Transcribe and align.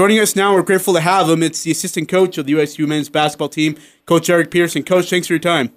Joining 0.00 0.18
us 0.18 0.34
now, 0.34 0.54
we're 0.54 0.62
grateful 0.62 0.94
to 0.94 1.00
have 1.00 1.28
him. 1.28 1.42
It's 1.42 1.62
the 1.62 1.72
assistant 1.72 2.08
coach 2.08 2.38
of 2.38 2.46
the 2.46 2.52
USU 2.52 2.86
men's 2.86 3.10
basketball 3.10 3.50
team, 3.50 3.76
Coach 4.06 4.30
Eric 4.30 4.50
Peterson. 4.50 4.82
Coach, 4.82 5.10
thanks 5.10 5.26
for 5.26 5.34
your 5.34 5.40
time. 5.40 5.74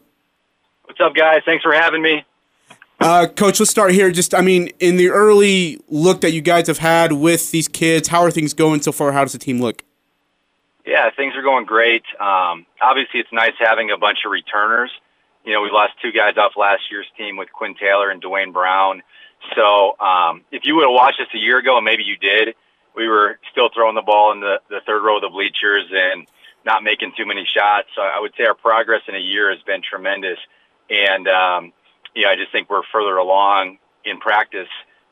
What's 0.86 1.02
up, 1.02 1.14
guys? 1.14 1.42
Thanks 1.44 1.62
for 1.62 1.74
having 1.74 2.02
me. 2.02 2.24
Uh, 3.02 3.28
Coach, 3.28 3.60
let's 3.60 3.70
start 3.70 3.92
here. 3.92 4.12
Just, 4.12 4.34
I 4.34 4.40
mean, 4.40 4.70
in 4.80 4.96
the 4.96 5.10
early 5.10 5.82
look 5.90 6.22
that 6.22 6.32
you 6.32 6.40
guys 6.40 6.68
have 6.68 6.78
had 6.78 7.12
with 7.12 7.52
these 7.52 7.68
kids, 7.68 8.08
how 8.08 8.22
are 8.22 8.32
things 8.32 8.54
going 8.54 8.82
so 8.82 8.94
far? 8.94 9.12
How 9.12 9.26
does 9.26 9.34
the 9.34 9.40
team 9.40 9.60
look? 9.60 9.84
Yeah, 10.86 11.10
things 11.18 11.36
are 11.36 11.42
going 11.44 11.66
great. 11.66 12.04
Um, 12.18 12.66
obviously, 12.82 13.20
it's 13.20 13.34
nice 13.34 13.56
having 13.60 13.92
a 13.92 13.98
bunch 13.98 14.20
of 14.26 14.32
returners. 14.32 14.92
You 15.44 15.52
know, 15.52 15.62
we 15.62 15.70
lost 15.70 15.96
two 16.02 16.14
guys 16.14 16.38
off 16.38 16.54
last 16.56 16.84
year's 16.90 17.08
team 17.18 17.36
with 17.36 17.52
Quinn 17.52 17.76
Taylor 17.76 18.10
and 18.10 18.24
Dwayne 18.24 18.54
Brown. 18.54 19.04
So 19.54 20.00
um, 20.00 20.46
if 20.54 20.62
you 20.64 20.76
would 20.76 20.84
have 20.84 20.94
watched 20.94 21.20
us 21.20 21.28
a 21.36 21.38
year 21.38 21.58
ago, 21.58 21.76
and 21.76 21.84
maybe 21.84 22.04
you 22.04 22.16
did, 22.16 22.56
we 22.96 23.08
were 23.08 23.40
still 23.52 23.70
throwing 23.74 23.96
the 23.96 24.02
ball 24.02 24.32
in 24.32 24.40
the, 24.40 24.62
the 24.70 24.82
third 24.86 25.04
row 25.04 25.18
of 25.18 25.22
the 25.22 25.30
bleachers 25.30 25.86
and 25.92 26.28
not 26.66 26.84
making 26.84 27.14
too 27.18 27.26
many 27.26 27.46
shots. 27.46 27.88
So 27.96 28.02
I 28.02 28.20
would 28.20 28.34
say 28.38 28.46
our 28.46 28.54
progress 28.56 29.02
in 29.08 29.16
a 29.16 29.20
year 29.20 29.50
has 29.50 29.62
been 29.64 29.82
tremendous. 29.82 30.38
And, 30.90 31.28
um, 31.28 31.74
yeah, 32.16 32.30
I 32.30 32.36
just 32.36 32.52
think 32.52 32.70
we're 32.70 32.84
further 32.92 33.18
along 33.18 33.78
in 34.06 34.20
practice 34.20 34.70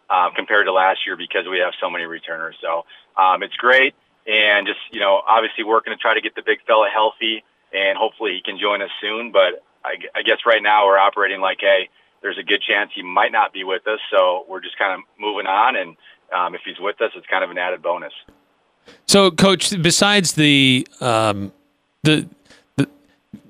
uh, 0.10 0.30
compared 0.36 0.68
to 0.68 0.74
last 0.74 1.00
year 1.06 1.16
because 1.18 1.48
we 1.50 1.60
have 1.60 1.74
so 1.82 1.90
many 1.90 2.06
returners. 2.06 2.56
So 2.62 2.86
um, 3.18 3.44
it's 3.44 3.56
great. 3.56 3.96
And 4.28 4.68
just, 4.68 4.80
you 4.92 5.00
know, 5.00 5.22
obviously 5.28 5.64
working 5.64 5.92
to 5.92 5.98
try 5.98 6.14
to 6.14 6.22
get 6.22 6.36
the 6.36 6.44
big 6.46 6.60
fella 6.68 6.88
healthy 6.94 7.44
and 7.74 7.98
hopefully 7.98 8.34
he 8.34 8.42
can 8.42 8.60
join 8.60 8.82
us 8.82 8.92
soon. 9.02 9.32
But 9.32 9.64
I, 9.84 9.96
I 10.16 10.22
guess 10.22 10.40
right 10.46 10.62
now 10.62 10.86
we're 10.86 11.00
operating 11.00 11.42
like, 11.42 11.58
hey, 11.60 11.90
there's 12.22 12.38
a 12.38 12.44
good 12.44 12.62
chance 12.62 12.92
he 12.94 13.02
might 13.02 13.32
not 13.32 13.52
be 13.52 13.64
with 13.64 13.88
us. 13.88 14.00
So 14.12 14.46
we're 14.48 14.62
just 14.62 14.78
kind 14.78 14.94
of 14.94 15.00
moving 15.20 15.48
on. 15.48 15.76
And 15.76 15.98
um, 16.32 16.56
if 16.56 16.62
he's 16.66 16.80
with 16.80 17.02
us, 17.02 17.12
it's 17.16 17.28
kind 17.28 17.44
of 17.44 17.52
an 17.52 17.58
added 17.58 17.82
bonus. 17.82 18.14
So, 19.08 19.32
coach, 19.32 19.82
besides 19.82 20.34
the 20.34 20.88
um, 21.00 21.52
the 22.04 22.28
the 22.76 22.88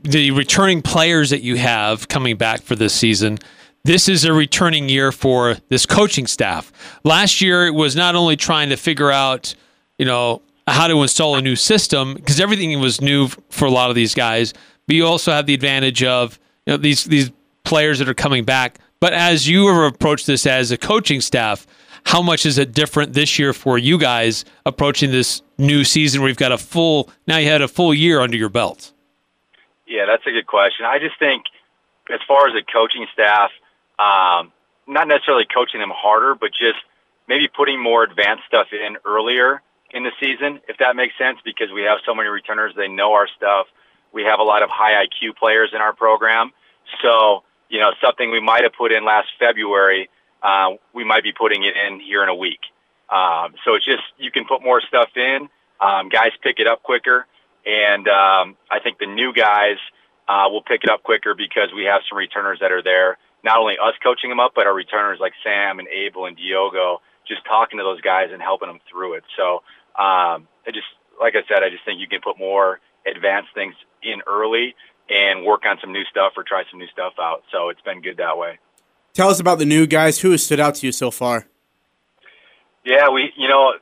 the 0.03 0.31
returning 0.31 0.81
players 0.81 1.29
that 1.29 1.41
you 1.41 1.57
have 1.57 2.07
coming 2.07 2.37
back 2.37 2.61
for 2.61 2.75
this 2.75 2.93
season, 2.93 3.39
this 3.83 4.07
is 4.07 4.25
a 4.25 4.33
returning 4.33 4.89
year 4.89 5.11
for 5.11 5.55
this 5.69 5.85
coaching 5.85 6.27
staff. 6.27 6.71
Last 7.03 7.41
year 7.41 7.65
it 7.65 7.73
was 7.73 7.95
not 7.95 8.15
only 8.15 8.35
trying 8.35 8.69
to 8.69 8.77
figure 8.77 9.11
out, 9.11 9.55
you 9.97 10.05
know, 10.05 10.41
how 10.67 10.87
to 10.87 11.01
install 11.01 11.35
a 11.35 11.41
new 11.41 11.55
system 11.55 12.15
because 12.15 12.39
everything 12.39 12.79
was 12.79 13.01
new 13.01 13.27
for 13.49 13.65
a 13.65 13.71
lot 13.71 13.89
of 13.89 13.95
these 13.95 14.13
guys, 14.13 14.53
but 14.85 14.95
you 14.95 15.05
also 15.05 15.31
have 15.31 15.45
the 15.45 15.53
advantage 15.53 16.03
of 16.03 16.39
you 16.65 16.73
know 16.73 16.77
these 16.77 17.05
these 17.05 17.31
players 17.63 17.99
that 17.99 18.09
are 18.09 18.13
coming 18.13 18.43
back. 18.43 18.79
But 18.99 19.13
as 19.13 19.47
you 19.47 19.67
have 19.67 19.93
approached 19.93 20.27
this 20.27 20.45
as 20.45 20.71
a 20.71 20.77
coaching 20.77 21.21
staff, 21.21 21.65
how 22.05 22.21
much 22.21 22.45
is 22.45 22.57
it 22.57 22.73
different 22.73 23.13
this 23.13 23.39
year 23.39 23.53
for 23.53 23.77
you 23.77 23.97
guys 23.97 24.45
approaching 24.65 25.11
this 25.11 25.41
new 25.57 25.83
season 25.83 26.21
where 26.21 26.29
you've 26.29 26.37
got 26.37 26.51
a 26.51 26.57
full 26.57 27.09
now 27.27 27.37
you 27.37 27.47
had 27.47 27.61
a 27.61 27.67
full 27.67 27.93
year 27.93 28.19
under 28.21 28.37
your 28.37 28.49
belt? 28.49 28.91
Yeah, 29.87 30.05
that's 30.07 30.25
a 30.25 30.31
good 30.31 30.47
question. 30.47 30.85
I 30.85 30.99
just 30.99 31.17
think 31.19 31.43
as 32.11 32.19
far 32.27 32.47
as 32.47 32.53
the 32.53 32.63
coaching 32.63 33.05
staff, 33.13 33.51
um, 33.99 34.51
not 34.87 35.07
necessarily 35.07 35.45
coaching 35.53 35.79
them 35.79 35.91
harder, 35.93 36.35
but 36.35 36.51
just 36.51 36.79
maybe 37.27 37.47
putting 37.47 37.81
more 37.81 38.03
advanced 38.03 38.43
stuff 38.47 38.67
in 38.71 38.97
earlier 39.05 39.61
in 39.93 40.03
the 40.03 40.11
season, 40.19 40.59
if 40.67 40.77
that 40.77 40.95
makes 40.95 41.17
sense, 41.17 41.39
because 41.43 41.67
we 41.73 41.83
have 41.83 41.99
so 42.05 42.15
many 42.15 42.29
returners, 42.29 42.73
they 42.75 42.87
know 42.87 43.13
our 43.13 43.27
stuff. 43.35 43.67
We 44.13 44.23
have 44.23 44.39
a 44.39 44.43
lot 44.43 44.63
of 44.63 44.69
high 44.69 45.05
IQ 45.05 45.37
players 45.37 45.71
in 45.73 45.81
our 45.81 45.93
program. 45.93 46.51
So, 47.01 47.43
you 47.69 47.79
know, 47.79 47.91
something 48.03 48.31
we 48.31 48.41
might 48.41 48.63
have 48.63 48.73
put 48.73 48.91
in 48.91 49.05
last 49.05 49.27
February, 49.39 50.09
uh, 50.41 50.71
we 50.93 51.03
might 51.03 51.23
be 51.23 51.31
putting 51.31 51.63
it 51.63 51.73
in 51.75 51.99
here 51.99 52.23
in 52.23 52.29
a 52.29 52.35
week. 52.35 52.59
Um, 53.09 53.55
so 53.65 53.75
it's 53.75 53.85
just, 53.85 54.03
you 54.17 54.31
can 54.31 54.45
put 54.45 54.63
more 54.63 54.81
stuff 54.81 55.09
in. 55.15 55.49
Um, 55.79 56.09
guys 56.09 56.31
pick 56.41 56.59
it 56.59 56.67
up 56.67 56.83
quicker. 56.83 57.25
And 57.65 58.07
um, 58.07 58.55
I 58.71 58.79
think 58.81 58.97
the 58.99 59.05
new 59.05 59.33
guys 59.33 59.77
uh, 60.27 60.47
will 60.49 60.63
pick 60.63 60.83
it 60.83 60.89
up 60.89 61.03
quicker 61.03 61.35
because 61.35 61.69
we 61.75 61.85
have 61.85 62.01
some 62.09 62.17
returners 62.17 62.59
that 62.61 62.71
are 62.71 62.81
there. 62.81 63.17
Not 63.43 63.57
only 63.59 63.75
us 63.77 63.93
coaching 64.03 64.29
them 64.29 64.39
up, 64.39 64.53
but 64.55 64.67
our 64.67 64.73
returners 64.73 65.19
like 65.19 65.33
Sam 65.43 65.79
and 65.79 65.87
Abel 65.87 66.25
and 66.25 66.37
Diogo, 66.37 67.01
just 67.27 67.43
talking 67.45 67.77
to 67.79 67.83
those 67.83 68.01
guys 68.01 68.29
and 68.31 68.41
helping 68.41 68.67
them 68.67 68.79
through 68.89 69.15
it. 69.15 69.23
So 69.35 69.63
um, 69.97 70.47
I 70.65 70.71
just, 70.73 70.87
like 71.19 71.35
I 71.35 71.41
said, 71.47 71.63
I 71.63 71.69
just 71.69 71.83
think 71.85 71.99
you 71.99 72.07
can 72.07 72.21
put 72.21 72.39
more 72.39 72.79
advanced 73.05 73.49
things 73.53 73.75
in 74.03 74.21
early 74.27 74.75
and 75.09 75.45
work 75.45 75.65
on 75.65 75.77
some 75.81 75.91
new 75.91 76.05
stuff 76.05 76.33
or 76.37 76.43
try 76.43 76.63
some 76.69 76.79
new 76.79 76.87
stuff 76.87 77.13
out. 77.19 77.43
So 77.51 77.69
it's 77.69 77.81
been 77.81 78.01
good 78.01 78.17
that 78.17 78.37
way. 78.37 78.59
Tell 79.13 79.29
us 79.29 79.39
about 79.39 79.59
the 79.59 79.65
new 79.65 79.85
guys. 79.87 80.19
Who 80.19 80.31
has 80.31 80.43
stood 80.43 80.59
out 80.59 80.75
to 80.75 80.85
you 80.85 80.91
so 80.91 81.11
far? 81.11 81.47
Yeah, 82.85 83.09
we, 83.09 83.31
you 83.35 83.47
know, 83.47 83.73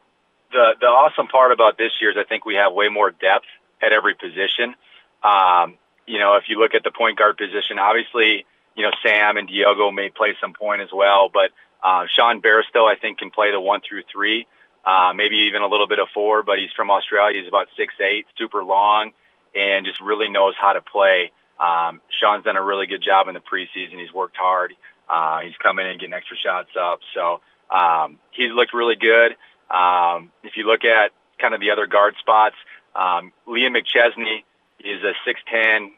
the 0.51 0.73
the 0.81 0.87
awesome 0.87 1.27
part 1.27 1.51
about 1.51 1.77
this 1.77 1.91
year 2.01 2.11
is 2.11 2.17
I 2.17 2.23
think 2.23 2.45
we 2.45 2.55
have 2.55 2.73
way 2.73 2.89
more 2.89 3.11
depth 3.11 3.45
at 3.81 3.93
every 3.93 4.15
position. 4.15 4.75
Um, 5.23 5.77
you 6.07 6.19
know, 6.19 6.35
if 6.35 6.45
you 6.47 6.59
look 6.59 6.73
at 6.73 6.83
the 6.83 6.91
point 6.91 7.17
guard 7.17 7.37
position, 7.37 7.77
obviously, 7.79 8.45
you 8.75 8.83
know, 8.83 8.91
Sam 9.03 9.37
and 9.37 9.47
Diogo 9.47 9.91
may 9.91 10.09
play 10.09 10.35
some 10.41 10.53
point 10.53 10.81
as 10.81 10.89
well, 10.93 11.29
but 11.31 11.51
uh, 11.83 12.05
Sean 12.13 12.41
Bairstow, 12.41 12.91
I 12.91 12.95
think, 12.99 13.19
can 13.19 13.29
play 13.29 13.51
the 13.51 13.61
one 13.61 13.81
through 13.87 14.03
three, 14.11 14.47
uh, 14.85 15.13
maybe 15.15 15.35
even 15.47 15.61
a 15.61 15.67
little 15.67 15.87
bit 15.87 15.99
of 15.99 16.07
four, 16.13 16.43
but 16.43 16.57
he's 16.57 16.71
from 16.75 16.89
Australia. 16.89 17.39
He's 17.39 17.47
about 17.47 17.67
six 17.77 17.93
eight, 18.01 18.25
super 18.37 18.63
long, 18.63 19.11
and 19.55 19.85
just 19.85 20.01
really 20.01 20.29
knows 20.29 20.55
how 20.59 20.73
to 20.73 20.81
play. 20.81 21.31
Um, 21.59 22.01
Sean's 22.19 22.45
done 22.45 22.57
a 22.57 22.63
really 22.63 22.87
good 22.87 23.03
job 23.03 23.27
in 23.27 23.33
the 23.33 23.41
preseason. 23.41 23.99
He's 23.99 24.13
worked 24.13 24.37
hard. 24.37 24.73
Uh, 25.09 25.41
he's 25.41 25.55
coming 25.61 25.87
in 25.87 25.97
getting 25.97 26.13
extra 26.13 26.37
shots 26.37 26.69
up. 26.79 26.99
So 27.13 27.41
um, 27.75 28.19
he's 28.31 28.51
looked 28.51 28.73
really 28.73 28.95
good. 28.95 29.35
Um, 29.69 30.31
if 30.43 30.53
you 30.55 30.65
look 30.65 30.83
at 30.83 31.11
kind 31.39 31.53
of 31.53 31.59
the 31.59 31.71
other 31.71 31.87
guard 31.87 32.15
spots, 32.19 32.55
um, 32.95 33.31
Liam 33.47 33.75
McChesney 33.75 34.43
is 34.79 35.03
a 35.03 35.13
6'10. 35.27 35.91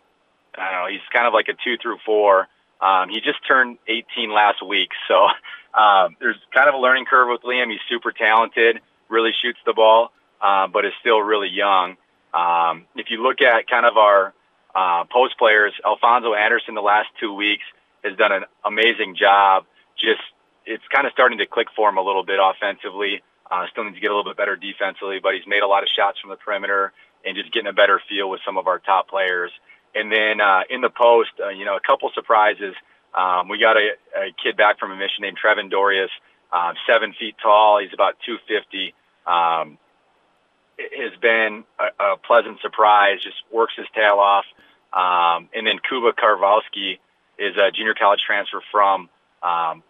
I 0.58 0.72
don't 0.72 0.82
know. 0.82 0.88
He's 0.90 1.02
kind 1.14 1.28
of 1.28 1.34
like 1.34 1.48
a 1.48 1.54
two 1.64 1.78
through 1.82 1.98
four. 2.06 2.48
Um, 2.82 3.10
he 3.10 3.22
just 3.22 3.46
turned 3.48 3.78
18 3.88 4.34
last 4.34 4.66
week, 4.66 4.90
so 5.08 5.28
um, 5.80 6.16
there's 6.20 6.38
kind 6.54 6.68
of 6.68 6.76
a 6.76 6.80
learning 6.80 7.06
curve 7.06 7.28
with 7.30 7.42
Liam. 7.42 7.70
He's 7.70 7.80
super 7.88 8.12
talented, 8.12 8.82
really 9.08 9.32
shoots 9.40 9.60
the 9.66 9.74
ball, 9.74 10.12
uh, 10.42 10.68
but 10.68 10.86
is 10.86 10.94
still 11.00 11.20
really 11.20 11.50
young. 11.50 11.96
Um, 12.34 12.86
if 12.96 13.08
you 13.10 13.22
look 13.22 13.42
at 13.42 13.70
kind 13.70 13.86
of 13.86 13.98
our 13.98 14.34
uh, 14.74 15.04
post 15.12 15.38
players, 15.38 15.74
Alphonso 15.86 16.34
Anderson 16.34 16.76
the 16.76 16.82
last 16.82 17.10
two 17.20 17.34
weeks 17.34 17.64
has 18.04 18.18
done 18.18 18.32
an 18.32 18.44
amazing 18.66 19.16
job. 19.16 19.66
Just 19.98 20.22
it's 20.66 20.84
kind 20.94 21.08
of 21.08 21.14
starting 21.14 21.40
to 21.40 21.46
click 21.46 21.68
for 21.76 21.90
him 21.90 21.98
a 21.98 22.02
little 22.02 22.24
bit 22.24 22.40
offensively. 22.42 23.22
Uh, 23.50 23.66
still 23.72 23.84
needs 23.84 23.96
to 23.96 24.02
get 24.02 24.12
a 24.12 24.16
little 24.16 24.30
bit 24.30 24.38
better 24.38 24.56
defensively, 24.56 25.20
but 25.22 25.34
he's 25.34 25.48
made 25.48 25.62
a 25.62 25.68
lot 25.68 25.84
of 25.84 25.90
shots 25.90 26.20
from 26.20 26.30
the 26.30 26.38
perimeter 26.38 26.94
and 27.26 27.36
just 27.36 27.52
getting 27.52 27.68
a 27.68 27.74
better 27.74 28.02
feel 28.08 28.30
with 28.30 28.40
some 28.46 28.58
of 28.58 28.68
our 28.68 28.80
top 28.80 29.10
players. 29.10 29.52
And 29.94 30.12
then 30.12 30.40
uh, 30.40 30.62
in 30.70 30.82
the 30.82 30.90
post, 30.90 31.32
uh, 31.44 31.50
you 31.50 31.66
know, 31.66 31.76
a 31.76 31.82
couple 31.82 32.10
surprises. 32.14 32.74
Um, 33.14 33.50
we 33.50 33.60
got 33.60 33.76
a, 33.76 33.92
a 34.16 34.32
kid 34.42 34.56
back 34.56 34.80
from 34.80 34.92
a 34.92 34.96
mission 34.96 35.22
named 35.22 35.38
Trevin 35.38 35.70
Dorius, 35.70 36.10
uh, 36.54 36.74
seven 36.88 37.14
feet 37.20 37.36
tall. 37.42 37.80
He's 37.82 37.94
about 37.94 38.16
250. 38.26 38.94
Um, 39.28 39.78
has 40.80 41.14
been 41.22 41.64
a, 41.78 42.14
a 42.14 42.18
pleasant 42.18 42.60
surprise. 42.62 43.20
Just 43.22 43.38
works 43.52 43.74
his 43.78 43.86
tail 43.94 44.18
off. 44.18 44.46
Um, 44.94 45.50
and 45.54 45.68
then 45.68 45.80
Kuba 45.88 46.14
Karwowski 46.14 47.00
is 47.42 47.58
a 47.58 47.72
junior 47.72 47.96
college 47.96 48.22
transfer 48.26 48.62
from 48.72 49.10
um, 49.42 49.82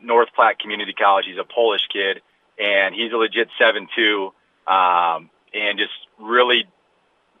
North 0.00 0.28
Platte 0.36 0.58
Community 0.62 0.94
College. 0.94 1.26
He's 1.26 1.38
a 1.38 1.44
Polish 1.44 1.86
kid, 1.92 2.22
and 2.58 2.94
he's 2.94 3.12
a 3.12 3.16
legit 3.16 3.48
seven 3.58 3.88
two, 3.96 4.32
um, 4.66 5.30
and 5.52 5.78
just 5.78 5.98
really 6.20 6.64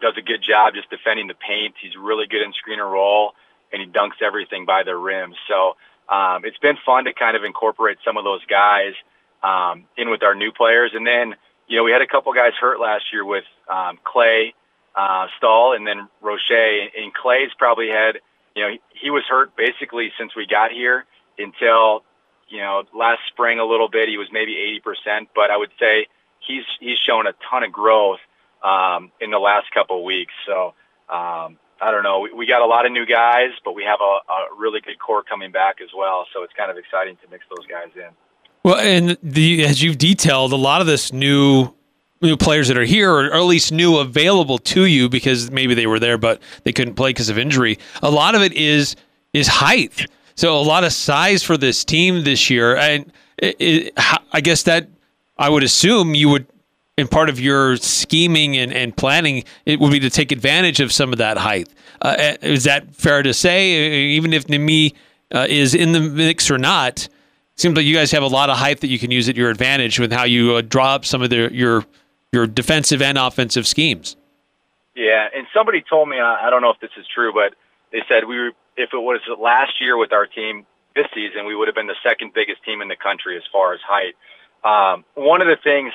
does 0.00 0.14
a 0.16 0.22
good 0.22 0.42
job 0.42 0.74
just 0.74 0.90
defending 0.90 1.26
the 1.28 1.34
paint. 1.34 1.74
He's 1.80 1.96
really 1.96 2.26
good 2.26 2.42
in 2.42 2.52
screen 2.52 2.80
and 2.80 2.90
roll, 2.90 3.34
and 3.72 3.80
he 3.82 3.88
dunks 3.88 4.20
everything 4.20 4.66
by 4.66 4.82
the 4.82 4.96
rim. 4.96 5.34
So 5.48 5.76
um, 6.08 6.44
it's 6.44 6.58
been 6.58 6.78
fun 6.84 7.04
to 7.04 7.12
kind 7.12 7.36
of 7.36 7.44
incorporate 7.44 7.98
some 8.04 8.16
of 8.16 8.24
those 8.24 8.44
guys 8.46 8.94
um, 9.42 9.84
in 9.96 10.10
with 10.10 10.22
our 10.22 10.34
new 10.34 10.52
players. 10.52 10.92
And 10.94 11.06
then, 11.06 11.34
you 11.66 11.76
know, 11.76 11.84
we 11.84 11.92
had 11.92 12.02
a 12.02 12.06
couple 12.06 12.32
guys 12.32 12.52
hurt 12.60 12.80
last 12.80 13.12
year 13.12 13.24
with 13.24 13.44
um, 13.68 13.98
Clay 14.04 14.54
uh, 14.94 15.26
Stall 15.36 15.74
and 15.74 15.86
then 15.86 16.08
Roche. 16.20 16.50
And 16.50 17.12
Clay's 17.12 17.50
probably 17.58 17.88
had, 17.88 18.20
you 18.54 18.62
know, 18.62 18.70
he, 18.70 18.80
he 19.02 19.10
was 19.10 19.24
hurt 19.28 19.56
basically 19.56 20.10
since 20.18 20.34
we 20.36 20.46
got 20.46 20.70
here 20.72 21.04
until, 21.38 22.04
you 22.48 22.58
know, 22.58 22.82
last 22.94 23.20
spring 23.28 23.58
a 23.58 23.64
little 23.64 23.88
bit. 23.88 24.08
He 24.08 24.16
was 24.16 24.28
maybe 24.32 24.80
80%, 24.84 25.28
but 25.34 25.50
I 25.50 25.56
would 25.56 25.70
say 25.78 26.06
he's 26.40 26.64
he's 26.80 26.98
shown 26.98 27.26
a 27.26 27.32
ton 27.50 27.64
of 27.64 27.72
growth 27.72 28.20
um, 28.64 29.12
in 29.20 29.30
the 29.30 29.38
last 29.38 29.66
couple 29.72 29.98
of 29.98 30.04
weeks. 30.04 30.32
So 30.46 30.74
um, 31.08 31.58
I 31.80 31.90
don't 31.90 32.02
know. 32.02 32.20
We, 32.20 32.32
we 32.32 32.46
got 32.46 32.62
a 32.62 32.66
lot 32.66 32.86
of 32.86 32.92
new 32.92 33.06
guys, 33.06 33.50
but 33.64 33.74
we 33.74 33.84
have 33.84 34.00
a, 34.00 34.32
a 34.32 34.56
really 34.58 34.80
good 34.80 34.98
core 34.98 35.22
coming 35.22 35.52
back 35.52 35.76
as 35.82 35.90
well. 35.96 36.26
So 36.34 36.42
it's 36.42 36.52
kind 36.54 36.70
of 36.70 36.76
exciting 36.76 37.16
to 37.22 37.30
mix 37.30 37.44
those 37.48 37.66
guys 37.66 37.90
in. 37.94 38.10
Well, 38.64 38.76
and 38.76 39.16
the 39.22 39.64
as 39.64 39.82
you've 39.82 39.98
detailed, 39.98 40.52
a 40.52 40.56
lot 40.56 40.80
of 40.80 40.86
this 40.86 41.12
new 41.12 41.72
new 42.20 42.36
players 42.36 42.68
that 42.68 42.76
are 42.76 42.84
here, 42.84 43.12
or 43.12 43.32
at 43.32 43.42
least 43.42 43.72
new 43.72 43.98
available 43.98 44.58
to 44.58 44.84
you 44.84 45.08
because 45.08 45.50
maybe 45.50 45.74
they 45.74 45.86
were 45.86 46.00
there 46.00 46.18
but 46.18 46.40
they 46.64 46.72
couldn't 46.72 46.94
play 46.94 47.10
because 47.10 47.28
of 47.28 47.38
injury. 47.38 47.78
A 48.02 48.10
lot 48.10 48.34
of 48.34 48.42
it 48.42 48.52
is 48.52 48.96
is 49.32 49.46
height. 49.46 50.06
So 50.34 50.56
a 50.56 50.62
lot 50.62 50.84
of 50.84 50.92
size 50.92 51.42
for 51.42 51.56
this 51.56 51.84
team 51.84 52.22
this 52.22 52.48
year, 52.48 52.76
and 52.76 53.12
it, 53.38 53.56
it, 53.58 53.92
I 54.32 54.40
guess 54.40 54.62
that 54.64 54.88
I 55.36 55.48
would 55.48 55.62
assume 55.62 56.14
you 56.14 56.28
would 56.28 56.46
and 56.96 57.08
part 57.08 57.28
of 57.28 57.38
your 57.38 57.76
scheming 57.76 58.56
and, 58.56 58.72
and 58.72 58.96
planning 58.96 59.44
it 59.64 59.78
would 59.78 59.92
be 59.92 60.00
to 60.00 60.10
take 60.10 60.32
advantage 60.32 60.80
of 60.80 60.92
some 60.92 61.12
of 61.12 61.18
that 61.18 61.38
height. 61.38 61.68
Uh, 62.02 62.16
uh 62.18 62.36
is 62.42 62.64
that 62.64 62.94
fair 62.94 63.22
to 63.22 63.32
say? 63.32 63.70
Even 64.10 64.32
if 64.32 64.48
Nimi 64.48 64.94
uh, 65.32 65.46
is 65.48 65.74
in 65.74 65.92
the 65.92 66.00
mix 66.00 66.50
or 66.50 66.58
not, 66.58 67.06
it 67.06 67.10
seems 67.54 67.76
like 67.76 67.86
you 67.86 67.94
guys 67.94 68.10
have 68.10 68.22
a 68.24 68.28
lot 68.28 68.50
of 68.50 68.56
height 68.56 68.80
that 68.80 68.88
you 68.88 68.98
can 68.98 69.10
use 69.10 69.28
at 69.28 69.36
your 69.36 69.50
advantage 69.50 70.00
with 70.00 70.12
how 70.12 70.24
you 70.24 70.56
uh, 70.56 70.62
draw 70.62 70.94
up 70.94 71.04
some 71.04 71.22
of 71.22 71.30
the, 71.30 71.48
your 71.52 71.84
your 72.32 72.46
defensive 72.46 73.02
and 73.02 73.18
offensive 73.18 73.66
schemes. 73.66 74.16
Yeah, 74.94 75.28
and 75.34 75.46
somebody 75.54 75.82
told 75.88 76.08
me 76.08 76.18
I 76.18 76.50
don't 76.50 76.62
know 76.62 76.70
if 76.70 76.80
this 76.80 76.90
is 76.98 77.06
true, 77.06 77.32
but 77.32 77.54
they 77.92 78.02
said 78.08 78.24
we 78.26 78.38
were 78.38 78.50
if 78.76 78.90
it 78.92 78.98
was 78.98 79.20
last 79.40 79.80
year 79.80 79.96
with 79.96 80.12
our 80.12 80.26
team 80.26 80.66
this 80.94 81.06
season, 81.14 81.46
we 81.46 81.54
would 81.54 81.68
have 81.68 81.74
been 81.74 81.86
the 81.86 81.98
second 82.02 82.32
biggest 82.34 82.64
team 82.64 82.82
in 82.82 82.88
the 82.88 82.96
country 82.96 83.36
as 83.36 83.42
far 83.52 83.74
as 83.74 83.80
height. 83.86 84.14
Um, 84.64 85.04
one 85.14 85.40
of 85.40 85.48
the 85.48 85.56
things 85.62 85.92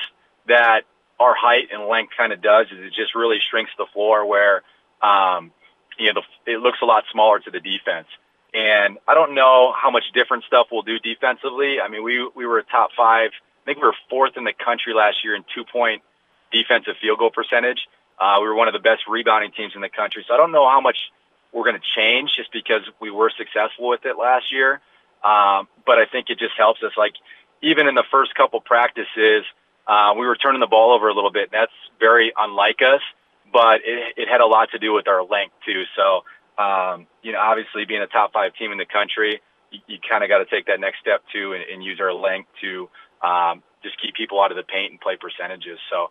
that 0.48 0.82
our 1.20 1.34
height 1.34 1.68
and 1.72 1.86
length 1.86 2.12
kind 2.16 2.32
of 2.32 2.42
does 2.42 2.66
is 2.66 2.78
it 2.78 2.92
just 2.94 3.14
really 3.14 3.38
shrinks 3.50 3.70
the 3.78 3.86
floor 3.92 4.26
where 4.26 4.62
um, 5.02 5.52
you 5.98 6.12
know 6.12 6.20
the, 6.46 6.52
it 6.52 6.60
looks 6.60 6.78
a 6.82 6.86
lot 6.86 7.04
smaller 7.12 7.38
to 7.40 7.50
the 7.50 7.60
defense. 7.60 8.08
And 8.54 8.98
I 9.08 9.14
don't 9.14 9.34
know 9.34 9.74
how 9.76 9.90
much 9.90 10.04
different 10.14 10.44
stuff 10.44 10.68
we'll 10.70 10.82
do 10.82 10.98
defensively. 10.98 11.80
I 11.80 11.88
mean, 11.88 12.04
we 12.04 12.28
we 12.34 12.46
were 12.46 12.62
top 12.62 12.90
five. 12.96 13.30
I 13.34 13.64
think 13.66 13.78
we 13.78 13.86
were 13.86 13.96
fourth 14.08 14.36
in 14.36 14.44
the 14.44 14.52
country 14.52 14.94
last 14.94 15.24
year 15.24 15.34
in 15.34 15.44
two 15.54 15.64
point 15.64 16.02
defensive 16.54 16.94
field 17.02 17.18
goal 17.18 17.34
percentage. 17.34 17.82
Uh, 18.18 18.38
we 18.40 18.46
were 18.46 18.54
one 18.54 18.68
of 18.68 18.74
the 18.74 18.84
best 18.84 19.02
rebounding 19.10 19.50
teams 19.50 19.72
in 19.74 19.82
the 19.82 19.90
country. 19.90 20.24
So 20.26 20.34
I 20.34 20.36
don't 20.38 20.52
know 20.52 20.68
how 20.70 20.80
much 20.80 20.96
we're 21.52 21.64
going 21.64 21.78
to 21.78 21.88
change 21.98 22.30
just 22.36 22.52
because 22.52 22.82
we 23.00 23.10
were 23.10 23.30
successful 23.36 23.88
with 23.88 24.06
it 24.06 24.16
last 24.18 24.52
year. 24.52 24.80
Um, 25.22 25.66
but 25.86 25.98
I 25.98 26.06
think 26.10 26.30
it 26.30 26.38
just 26.38 26.54
helps 26.56 26.82
us. 26.82 26.92
Like 26.96 27.14
even 27.62 27.88
in 27.88 27.94
the 27.94 28.04
first 28.10 28.34
couple 28.34 28.60
practices, 28.60 29.42
uh, 29.86 30.14
we 30.18 30.26
were 30.26 30.36
turning 30.36 30.60
the 30.60 30.70
ball 30.70 30.94
over 30.94 31.08
a 31.08 31.14
little 31.14 31.32
bit. 31.32 31.50
That's 31.50 31.72
very 31.98 32.32
unlike 32.36 32.80
us, 32.82 33.00
but 33.52 33.80
it, 33.84 34.14
it 34.16 34.28
had 34.28 34.40
a 34.40 34.46
lot 34.46 34.70
to 34.72 34.78
do 34.78 34.92
with 34.92 35.08
our 35.08 35.22
length 35.22 35.54
too. 35.64 35.82
So, 35.96 36.24
um, 36.62 37.06
you 37.22 37.32
know, 37.32 37.40
obviously 37.40 37.84
being 37.84 38.02
a 38.02 38.06
top 38.06 38.32
five 38.32 38.54
team 38.54 38.72
in 38.72 38.78
the 38.78 38.86
country, 38.86 39.40
you, 39.70 39.80
you 39.86 39.98
kind 39.98 40.22
of 40.22 40.28
got 40.28 40.38
to 40.38 40.46
take 40.46 40.66
that 40.66 40.80
next 40.80 41.00
step 41.00 41.22
too 41.32 41.52
and, 41.52 41.64
and 41.72 41.82
use 41.82 42.00
our 42.00 42.12
length 42.12 42.48
to 42.62 42.88
um, 43.22 43.62
just 43.82 44.00
keep 44.00 44.14
people 44.14 44.40
out 44.40 44.50
of 44.50 44.56
the 44.56 44.62
paint 44.62 44.92
and 44.92 45.00
play 45.00 45.16
percentages. 45.16 45.78
So, 45.90 46.10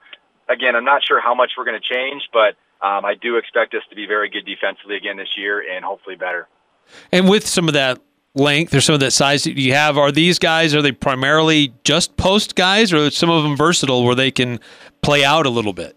again, 0.50 0.75
I'm 0.75 0.86
not 0.86 1.01
sure 1.07 1.22
how 1.22 1.34
much 1.34 1.51
we're 1.57 1.66
going 1.66 1.80
to 1.80 1.94
change, 1.94 2.24
but 2.31 2.56
um, 2.86 3.06
I 3.06 3.13
do 3.19 3.38
expect 3.38 3.74
us 3.74 3.81
to 3.90 3.95
be 3.95 4.06
very 4.06 4.30
good 4.30 4.45
defensively 4.45 4.98
again 4.98 5.18
this 5.18 5.38
year 5.38 5.63
and 5.74 5.86
hopefully 5.86 6.16
better. 6.16 6.48
And 7.12 7.30
with 7.30 7.48
some 7.48 7.68
of 7.68 7.74
that 7.74 8.01
length 8.36 8.74
or 8.74 8.81
some 8.81 8.94
of 8.94 9.00
that 9.00 9.12
size 9.12 9.44
that 9.44 9.57
you 9.57 9.74
have, 9.74 9.98
are 9.98 10.12
these 10.12 10.40
guys, 10.40 10.75
are 10.75 10.81
they 10.81 10.92
primarily 10.92 11.74
just 11.84 12.18
post 12.18 12.56
guys 12.56 12.92
or 12.92 13.10
some 13.10 13.30
of 13.30 13.44
them 13.44 13.56
versatile 13.56 14.04
where 14.04 14.16
they 14.16 14.31
can 14.31 14.60
play 15.01 15.24
out 15.24 15.45
a 15.45 15.50
little 15.50 15.74
bit? 15.74 15.95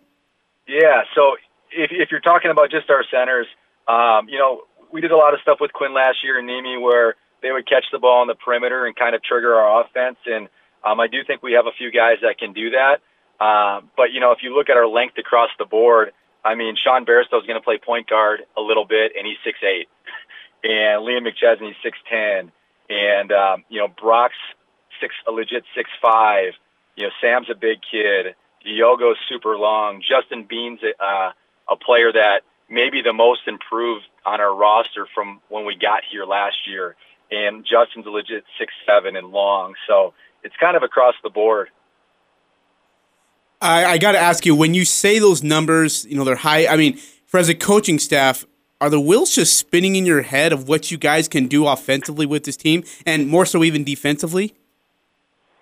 Yeah, 0.68 1.02
so 1.14 1.36
if, 1.72 1.90
if 1.92 2.10
you're 2.10 2.20
talking 2.20 2.50
about 2.50 2.70
just 2.70 2.90
our 2.90 3.04
centers, 3.10 3.46
um, 3.88 4.28
you 4.28 4.38
know, 4.38 4.62
we 4.92 5.00
did 5.00 5.10
a 5.10 5.16
lot 5.16 5.34
of 5.34 5.40
stuff 5.40 5.58
with 5.60 5.72
Quinn 5.72 5.94
last 5.94 6.18
year 6.22 6.38
and 6.38 6.48
Nimi 6.48 6.80
where 6.80 7.16
they 7.42 7.52
would 7.52 7.68
catch 7.68 7.84
the 7.92 7.98
ball 7.98 8.20
on 8.20 8.26
the 8.26 8.34
perimeter 8.34 8.86
and 8.86 8.96
kind 8.96 9.14
of 9.14 9.22
trigger 9.22 9.54
our 9.54 9.82
offense. 9.82 10.16
And 10.26 10.48
um, 10.84 11.00
I 11.00 11.06
do 11.06 11.24
think 11.24 11.42
we 11.42 11.52
have 11.52 11.66
a 11.66 11.72
few 11.76 11.90
guys 11.90 12.18
that 12.22 12.38
can 12.38 12.52
do 12.52 12.70
that. 12.70 12.98
Um, 13.40 13.90
but, 13.96 14.12
you 14.12 14.20
know, 14.20 14.32
if 14.32 14.38
you 14.42 14.54
look 14.54 14.70
at 14.70 14.76
our 14.76 14.86
length 14.86 15.18
across 15.18 15.50
the 15.58 15.66
board, 15.66 16.12
I 16.44 16.54
mean, 16.54 16.76
Sean 16.82 17.04
Bairstow 17.04 17.40
is 17.40 17.46
going 17.46 17.58
to 17.58 17.64
play 17.64 17.78
point 17.78 18.08
guard 18.08 18.42
a 18.56 18.60
little 18.60 18.84
bit, 18.84 19.12
and 19.16 19.26
he's 19.26 19.36
six 19.44 19.58
eight 19.62 19.88
and 20.66 21.06
Liam 21.06 21.26
McChesney's 21.26 21.76
six 21.82 21.98
ten, 22.10 22.50
and 22.88 23.32
um, 23.32 23.64
you 23.68 23.78
know 23.78 23.88
Brock's 23.88 24.34
six 25.00 25.14
a 25.26 25.30
legit 25.30 25.64
six 25.74 25.90
five. 26.00 26.54
You 26.96 27.04
know 27.04 27.10
Sam's 27.20 27.48
a 27.50 27.54
big 27.54 27.78
kid. 27.88 28.34
Diogo's 28.64 29.18
super 29.28 29.56
long. 29.56 30.02
Justin 30.02 30.44
Bean's 30.48 30.80
a, 30.82 31.02
uh, 31.02 31.32
a 31.70 31.76
player 31.76 32.12
that 32.12 32.40
maybe 32.68 33.00
the 33.00 33.12
most 33.12 33.42
improved 33.46 34.04
on 34.24 34.40
our 34.40 34.54
roster 34.54 35.06
from 35.14 35.40
when 35.48 35.64
we 35.64 35.76
got 35.76 36.02
here 36.10 36.24
last 36.24 36.66
year. 36.66 36.96
And 37.30 37.64
Justin's 37.64 38.06
a 38.06 38.10
legit 38.10 38.44
six 38.58 38.72
seven 38.86 39.14
and 39.14 39.28
long. 39.28 39.74
So 39.86 40.14
it's 40.42 40.54
kind 40.58 40.76
of 40.76 40.82
across 40.82 41.14
the 41.22 41.30
board. 41.30 41.68
I, 43.60 43.84
I 43.84 43.98
got 43.98 44.12
to 44.12 44.18
ask 44.18 44.44
you 44.44 44.54
when 44.54 44.74
you 44.74 44.84
say 44.84 45.18
those 45.18 45.42
numbers, 45.42 46.04
you 46.06 46.16
know 46.16 46.24
they're 46.24 46.36
high. 46.36 46.66
I 46.66 46.76
mean, 46.76 46.98
for 47.26 47.38
as 47.38 47.48
a 47.48 47.54
coaching 47.54 47.98
staff, 47.98 48.44
are 48.80 48.90
the 48.90 49.00
wheels 49.00 49.34
just 49.34 49.56
spinning 49.56 49.96
in 49.96 50.04
your 50.04 50.22
head 50.22 50.52
of 50.52 50.68
what 50.68 50.90
you 50.90 50.98
guys 50.98 51.28
can 51.28 51.48
do 51.48 51.66
offensively 51.66 52.26
with 52.26 52.44
this 52.44 52.56
team, 52.56 52.84
and 53.06 53.28
more 53.28 53.46
so 53.46 53.64
even 53.64 53.84
defensively? 53.84 54.54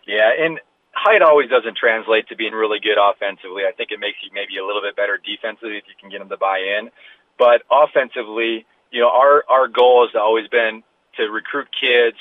Yeah, 0.06 0.31
and 0.38 0.61
height 0.93 1.23
always 1.23 1.49
doesn't 1.49 1.76
translate 1.76 2.29
to 2.29 2.37
being 2.37 2.52
really 2.52 2.81
good 2.81 2.99
offensively. 2.99 3.62
I 3.69 3.73
think 3.73 3.91
it 3.91 4.00
makes 4.00 4.19
you 4.23 4.31
maybe 4.32 4.58
a 4.58 4.67
little 4.67 4.82
bit 4.82 4.97
better 4.97 5.19
defensively 5.19 5.76
if 5.76 5.85
you 5.87 5.94
can 6.00 6.11
get 6.11 6.19
them 6.19 6.29
to 6.29 6.37
buy 6.37 6.58
in. 6.58 6.90
But 7.38 7.62
offensively, 7.70 8.67
you 8.90 9.00
know, 9.00 9.11
our 9.11 9.44
our 9.49 9.69
goal 9.69 10.06
has 10.06 10.19
always 10.19 10.49
been 10.49 10.82
to 11.17 11.25
recruit 11.31 11.69
kids 11.79 12.17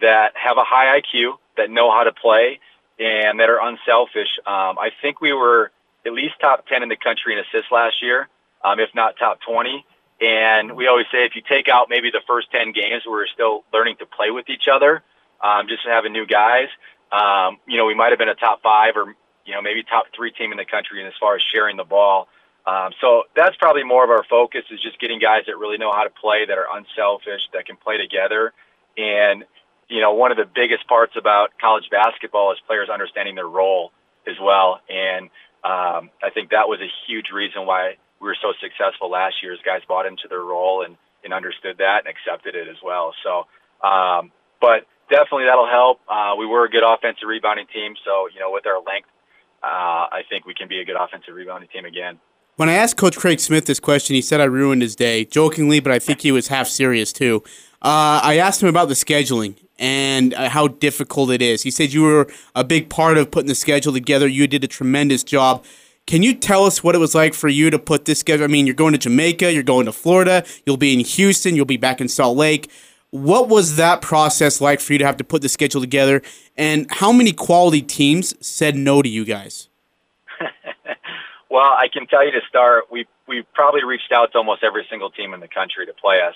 that 0.00 0.32
have 0.34 0.56
a 0.56 0.64
high 0.64 1.00
IQ, 1.00 1.38
that 1.56 1.70
know 1.70 1.90
how 1.90 2.04
to 2.04 2.12
play, 2.12 2.60
and 2.98 3.40
that 3.40 3.50
are 3.50 3.60
unselfish. 3.60 4.38
Um, 4.46 4.78
I 4.78 4.90
think 5.02 5.20
we 5.20 5.32
were 5.32 5.70
at 6.06 6.12
least 6.12 6.34
top 6.40 6.66
10 6.66 6.82
in 6.82 6.88
the 6.88 6.96
country 6.96 7.32
in 7.32 7.38
assists 7.40 7.70
last 7.70 8.02
year, 8.02 8.28
um, 8.64 8.80
if 8.80 8.90
not 8.94 9.16
top 9.18 9.40
20. 9.46 9.84
And 10.20 10.76
we 10.76 10.86
always 10.86 11.06
say 11.12 11.24
if 11.24 11.36
you 11.36 11.42
take 11.46 11.68
out 11.68 11.88
maybe 11.90 12.10
the 12.10 12.22
first 12.26 12.50
10 12.50 12.72
games 12.72 13.02
we're 13.06 13.26
still 13.26 13.64
learning 13.72 13.96
to 13.98 14.06
play 14.06 14.30
with 14.30 14.48
each 14.48 14.68
other, 14.72 15.02
um, 15.42 15.68
just 15.68 15.82
having 15.86 16.12
new 16.12 16.26
guys, 16.26 16.68
um, 17.12 17.58
you 17.66 17.76
know, 17.76 17.84
we 17.84 17.94
might 17.94 18.10
have 18.10 18.18
been 18.18 18.28
a 18.28 18.34
top 18.34 18.62
five 18.62 18.96
or, 18.96 19.14
you 19.44 19.52
know, 19.52 19.60
maybe 19.60 19.82
top 19.82 20.06
three 20.14 20.30
team 20.30 20.52
in 20.52 20.58
the 20.58 20.64
country 20.64 21.04
as 21.06 21.12
far 21.20 21.36
as 21.36 21.42
sharing 21.42 21.76
the 21.76 21.84
ball. 21.84 22.28
Um, 22.66 22.92
so 23.00 23.24
that's 23.36 23.56
probably 23.56 23.84
more 23.84 24.02
of 24.02 24.10
our 24.10 24.24
focus 24.24 24.64
is 24.70 24.80
just 24.80 24.98
getting 24.98 25.20
guys 25.20 25.42
that 25.46 25.56
really 25.56 25.78
know 25.78 25.92
how 25.92 26.02
to 26.02 26.10
play, 26.10 26.46
that 26.46 26.58
are 26.58 26.66
unselfish, 26.74 27.42
that 27.52 27.66
can 27.66 27.76
play 27.76 27.96
together. 27.96 28.52
And, 28.96 29.44
you 29.88 30.00
know, 30.00 30.12
one 30.14 30.30
of 30.30 30.36
the 30.36 30.46
biggest 30.46 30.86
parts 30.88 31.14
about 31.16 31.50
college 31.60 31.84
basketball 31.90 32.52
is 32.52 32.58
players 32.66 32.88
understanding 32.92 33.34
their 33.34 33.48
role 33.48 33.92
as 34.26 34.34
well. 34.42 34.80
And 34.88 35.30
um, 35.62 36.10
I 36.22 36.30
think 36.34 36.50
that 36.50 36.68
was 36.68 36.80
a 36.80 36.90
huge 37.06 37.26
reason 37.32 37.66
why 37.66 37.96
we 38.20 38.28
were 38.28 38.36
so 38.42 38.52
successful 38.60 39.10
last 39.10 39.36
year 39.42 39.52
as 39.52 39.60
guys 39.64 39.82
bought 39.86 40.06
into 40.06 40.26
their 40.28 40.42
role 40.42 40.82
and, 40.84 40.96
and 41.22 41.32
understood 41.32 41.78
that 41.78 42.02
and 42.04 42.08
accepted 42.08 42.54
it 42.54 42.68
as 42.68 42.76
well. 42.82 43.14
So, 43.22 43.46
um, 43.86 44.32
but 44.60 44.86
definitely 45.08 45.44
that'll 45.46 45.70
help. 45.70 46.00
Uh, 46.08 46.34
we 46.38 46.46
were 46.46 46.64
a 46.64 46.70
good 46.70 46.84
offensive 46.84 47.28
rebounding 47.28 47.66
team. 47.72 47.94
So, 48.04 48.26
you 48.32 48.40
know, 48.40 48.50
with 48.50 48.66
our 48.66 48.82
length, 48.82 49.08
uh, 49.62 50.10
I 50.10 50.22
think 50.28 50.46
we 50.46 50.54
can 50.54 50.68
be 50.68 50.80
a 50.80 50.84
good 50.84 50.96
offensive 50.98 51.34
rebounding 51.34 51.68
team 51.68 51.84
again. 51.84 52.18
When 52.56 52.68
I 52.70 52.74
asked 52.74 52.96
Coach 52.96 53.16
Craig 53.16 53.38
Smith 53.38 53.66
this 53.66 53.78
question, 53.78 54.14
he 54.14 54.22
said 54.22 54.40
I 54.40 54.44
ruined 54.44 54.80
his 54.80 54.96
day, 54.96 55.26
jokingly, 55.26 55.78
but 55.78 55.92
I 55.92 55.98
think 55.98 56.22
he 56.22 56.32
was 56.32 56.48
half 56.48 56.66
serious 56.66 57.12
too. 57.12 57.42
Uh, 57.82 58.20
I 58.22 58.38
asked 58.38 58.62
him 58.62 58.68
about 58.68 58.88
the 58.88 58.94
scheduling 58.94 59.56
and 59.78 60.34
uh, 60.34 60.48
how 60.48 60.68
difficult 60.68 61.30
it 61.30 61.42
is. 61.42 61.62
He 61.62 61.70
said 61.70 61.92
you 61.92 62.02
were 62.02 62.28
a 62.54 62.64
big 62.64 62.88
part 62.88 63.18
of 63.18 63.30
putting 63.30 63.48
the 63.48 63.54
schedule 63.54 63.92
together. 63.92 64.26
You 64.26 64.46
did 64.46 64.64
a 64.64 64.68
tremendous 64.68 65.22
job. 65.22 65.64
Can 66.06 66.22
you 66.22 66.34
tell 66.34 66.64
us 66.64 66.84
what 66.84 66.94
it 66.94 66.98
was 66.98 67.14
like 67.14 67.34
for 67.34 67.48
you 67.48 67.68
to 67.70 67.78
put 67.78 68.04
this 68.04 68.20
together? 68.20 68.44
I 68.44 68.46
mean, 68.46 68.66
you're 68.66 68.76
going 68.76 68.92
to 68.92 68.98
Jamaica, 68.98 69.52
you're 69.52 69.64
going 69.64 69.86
to 69.86 69.92
Florida, 69.92 70.44
you'll 70.64 70.76
be 70.76 70.92
in 70.92 71.00
Houston, 71.00 71.56
you'll 71.56 71.64
be 71.64 71.76
back 71.76 72.00
in 72.00 72.08
Salt 72.08 72.36
Lake. 72.36 72.70
What 73.10 73.48
was 73.48 73.76
that 73.76 74.02
process 74.02 74.60
like 74.60 74.80
for 74.80 74.92
you 74.92 74.98
to 75.00 75.06
have 75.06 75.16
to 75.16 75.24
put 75.24 75.42
the 75.42 75.48
schedule 75.48 75.80
together? 75.80 76.22
And 76.56 76.86
how 76.90 77.12
many 77.12 77.32
quality 77.32 77.82
teams 77.82 78.34
said 78.46 78.76
no 78.76 79.02
to 79.02 79.08
you 79.08 79.24
guys? 79.24 79.68
well, 81.50 81.70
I 81.70 81.88
can 81.92 82.06
tell 82.06 82.24
you 82.24 82.32
to 82.32 82.40
start, 82.48 82.84
we 82.90 83.06
we 83.26 83.44
probably 83.54 83.82
reached 83.84 84.12
out 84.12 84.30
to 84.32 84.38
almost 84.38 84.62
every 84.62 84.86
single 84.88 85.10
team 85.10 85.34
in 85.34 85.40
the 85.40 85.48
country 85.48 85.86
to 85.86 85.92
play 85.92 86.20
us. 86.20 86.34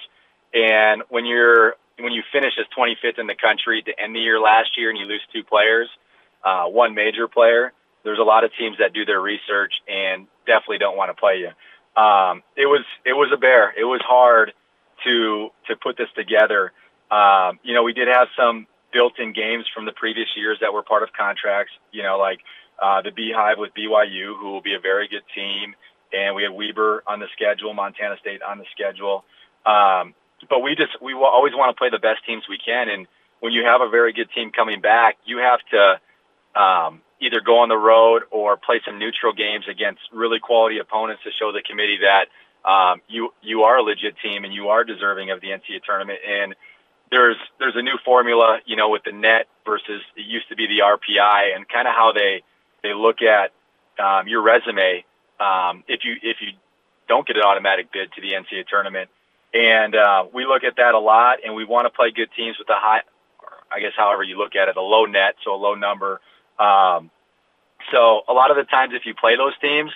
And 0.52 1.02
when 1.08 1.24
you're 1.26 1.76
when 2.02 2.12
you 2.12 2.22
finish 2.32 2.52
as 2.58 2.66
25th 2.76 3.18
in 3.18 3.26
the 3.26 3.34
country 3.34 3.82
to 3.82 3.92
end 4.00 4.14
the 4.14 4.20
year 4.20 4.40
last 4.40 4.76
year 4.76 4.90
and 4.90 4.98
you 4.98 5.06
lose 5.06 5.22
two 5.32 5.44
players, 5.44 5.88
uh, 6.44 6.64
one 6.64 6.94
major 6.94 7.28
player, 7.28 7.72
there's 8.04 8.18
a 8.18 8.22
lot 8.22 8.44
of 8.44 8.50
teams 8.58 8.78
that 8.78 8.92
do 8.92 9.04
their 9.04 9.20
research 9.20 9.74
and 9.88 10.26
definitely 10.46 10.78
don't 10.78 10.96
want 10.96 11.10
to 11.10 11.20
play 11.20 11.38
you. 11.38 11.50
Um, 12.00 12.42
it 12.56 12.66
was 12.66 12.84
it 13.04 13.12
was 13.12 13.30
a 13.34 13.36
bear. 13.36 13.74
It 13.76 13.84
was 13.84 14.00
hard 14.04 14.52
to 15.04 15.50
to 15.68 15.76
put 15.76 15.96
this 15.96 16.08
together. 16.16 16.72
Um, 17.10 17.58
you 17.62 17.74
know, 17.74 17.82
we 17.82 17.92
did 17.92 18.08
have 18.08 18.28
some 18.36 18.66
built-in 18.92 19.32
games 19.32 19.66
from 19.74 19.84
the 19.84 19.92
previous 19.92 20.28
years 20.36 20.58
that 20.60 20.72
were 20.72 20.82
part 20.82 21.02
of 21.02 21.10
contracts. 21.12 21.72
You 21.92 22.02
know, 22.02 22.18
like 22.18 22.40
uh, 22.80 23.02
the 23.02 23.10
Beehive 23.10 23.58
with 23.58 23.72
BYU, 23.74 24.38
who 24.38 24.52
will 24.52 24.62
be 24.62 24.74
a 24.74 24.80
very 24.80 25.08
good 25.08 25.24
team, 25.34 25.74
and 26.12 26.34
we 26.34 26.42
had 26.42 26.52
Weber 26.52 27.02
on 27.06 27.20
the 27.20 27.26
schedule, 27.32 27.74
Montana 27.74 28.16
State 28.20 28.42
on 28.42 28.58
the 28.58 28.66
schedule. 28.72 29.24
Um, 29.66 30.14
but 30.48 30.60
we 30.60 30.74
just 30.74 31.00
we 31.02 31.14
always 31.14 31.52
want 31.54 31.74
to 31.74 31.78
play 31.78 31.90
the 31.90 31.98
best 31.98 32.24
teams 32.26 32.44
we 32.48 32.58
can, 32.58 32.88
and 32.88 33.06
when 33.40 33.52
you 33.52 33.64
have 33.64 33.80
a 33.80 33.88
very 33.88 34.12
good 34.12 34.28
team 34.34 34.50
coming 34.50 34.80
back, 34.80 35.16
you 35.24 35.38
have 35.38 35.60
to 35.70 36.60
um, 36.60 37.00
either 37.20 37.40
go 37.40 37.58
on 37.60 37.68
the 37.68 37.76
road 37.76 38.22
or 38.30 38.56
play 38.56 38.80
some 38.84 38.98
neutral 38.98 39.32
games 39.32 39.64
against 39.68 40.00
really 40.12 40.38
quality 40.38 40.78
opponents 40.78 41.22
to 41.24 41.30
show 41.38 41.52
the 41.52 41.62
committee 41.62 41.98
that 42.02 42.26
um, 42.68 43.00
you 43.08 43.32
you 43.42 43.62
are 43.62 43.78
a 43.78 43.82
legit 43.82 44.14
team 44.22 44.44
and 44.44 44.52
you 44.52 44.68
are 44.68 44.84
deserving 44.84 45.30
of 45.30 45.40
the 45.40 45.48
NCAA 45.48 45.82
tournament. 45.84 46.18
And 46.26 46.54
there's 47.10 47.36
there's 47.58 47.76
a 47.76 47.82
new 47.82 47.96
formula, 48.04 48.60
you 48.66 48.76
know, 48.76 48.90
with 48.90 49.02
the 49.04 49.12
net 49.12 49.48
versus 49.64 50.02
it 50.16 50.26
used 50.26 50.48
to 50.48 50.56
be 50.56 50.66
the 50.66 50.80
RPI 50.84 51.56
and 51.56 51.68
kind 51.68 51.88
of 51.88 51.94
how 51.94 52.12
they 52.12 52.42
they 52.82 52.94
look 52.94 53.18
at 53.22 53.52
um, 54.02 54.28
your 54.28 54.42
resume 54.42 55.04
um, 55.38 55.84
if 55.88 56.00
you 56.04 56.16
if 56.22 56.38
you 56.40 56.52
don't 57.08 57.26
get 57.26 57.36
an 57.36 57.42
automatic 57.42 57.92
bid 57.92 58.12
to 58.12 58.20
the 58.20 58.32
NCAA 58.32 58.66
tournament. 58.68 59.10
And 59.52 59.96
uh, 59.96 60.26
we 60.32 60.44
look 60.44 60.64
at 60.64 60.76
that 60.76 60.94
a 60.94 60.98
lot, 60.98 61.38
and 61.44 61.54
we 61.54 61.64
want 61.64 61.86
to 61.86 61.90
play 61.90 62.10
good 62.10 62.30
teams 62.36 62.58
with 62.58 62.68
a 62.68 62.76
high, 62.76 63.02
I 63.72 63.80
guess, 63.80 63.92
however 63.96 64.22
you 64.22 64.38
look 64.38 64.54
at 64.54 64.68
it, 64.68 64.76
a 64.76 64.82
low 64.82 65.06
net, 65.06 65.36
so 65.44 65.54
a 65.54 65.56
low 65.56 65.74
number. 65.74 66.20
Um, 66.58 67.10
so 67.92 68.22
a 68.28 68.32
lot 68.32 68.50
of 68.50 68.56
the 68.56 68.64
times, 68.64 68.92
if 68.94 69.06
you 69.06 69.14
play 69.14 69.36
those 69.36 69.54
teams 69.60 69.90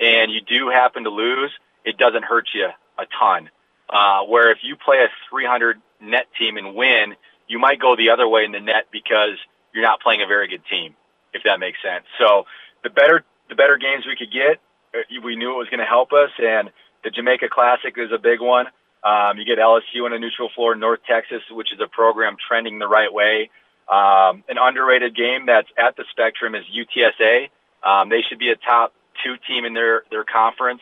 and 0.00 0.32
you 0.32 0.40
do 0.40 0.68
happen 0.68 1.04
to 1.04 1.10
lose, 1.10 1.50
it 1.84 1.98
doesn't 1.98 2.24
hurt 2.24 2.48
you 2.54 2.68
a 2.98 3.06
ton. 3.18 3.50
Uh, 3.90 4.22
where 4.22 4.50
if 4.50 4.58
you 4.62 4.76
play 4.76 4.98
a 4.98 5.08
300 5.30 5.80
net 6.00 6.26
team 6.38 6.56
and 6.56 6.74
win, 6.74 7.14
you 7.46 7.58
might 7.58 7.78
go 7.78 7.96
the 7.96 8.10
other 8.10 8.26
way 8.26 8.44
in 8.44 8.52
the 8.52 8.60
net 8.60 8.86
because 8.90 9.36
you're 9.74 9.84
not 9.84 10.00
playing 10.00 10.22
a 10.22 10.26
very 10.26 10.48
good 10.48 10.62
team, 10.70 10.94
if 11.34 11.42
that 11.44 11.60
makes 11.60 11.78
sense. 11.82 12.04
So 12.18 12.46
the 12.82 12.90
better 12.90 13.24
the 13.48 13.54
better 13.54 13.76
games 13.76 14.06
we 14.06 14.16
could 14.16 14.32
get, 14.32 14.60
uh, 14.94 15.20
we 15.22 15.36
knew 15.36 15.52
it 15.52 15.58
was 15.58 15.68
going 15.68 15.80
to 15.80 15.86
help 15.86 16.12
us. 16.12 16.30
And 16.38 16.70
the 17.02 17.10
Jamaica 17.10 17.48
Classic 17.50 17.94
is 17.98 18.10
a 18.10 18.18
big 18.18 18.40
one. 18.40 18.66
Um, 19.04 19.38
you 19.38 19.44
get 19.44 19.58
LSU 19.58 20.06
in 20.06 20.12
a 20.12 20.18
neutral 20.18 20.48
floor, 20.54 20.74
North 20.74 21.00
Texas, 21.06 21.42
which 21.50 21.72
is 21.72 21.80
a 21.80 21.86
program 21.86 22.36
trending 22.48 22.78
the 22.78 22.88
right 22.88 23.12
way. 23.12 23.50
Um, 23.88 24.44
an 24.48 24.56
underrated 24.58 25.14
game 25.14 25.44
that's 25.46 25.68
at 25.76 25.96
the 25.96 26.04
spectrum 26.10 26.54
is 26.54 26.64
UTSA. 26.72 27.50
Um, 27.82 28.08
they 28.08 28.22
should 28.26 28.38
be 28.38 28.48
a 28.48 28.56
top 28.56 28.94
two 29.22 29.36
team 29.46 29.66
in 29.66 29.74
their 29.74 30.04
their 30.10 30.24
conference, 30.24 30.80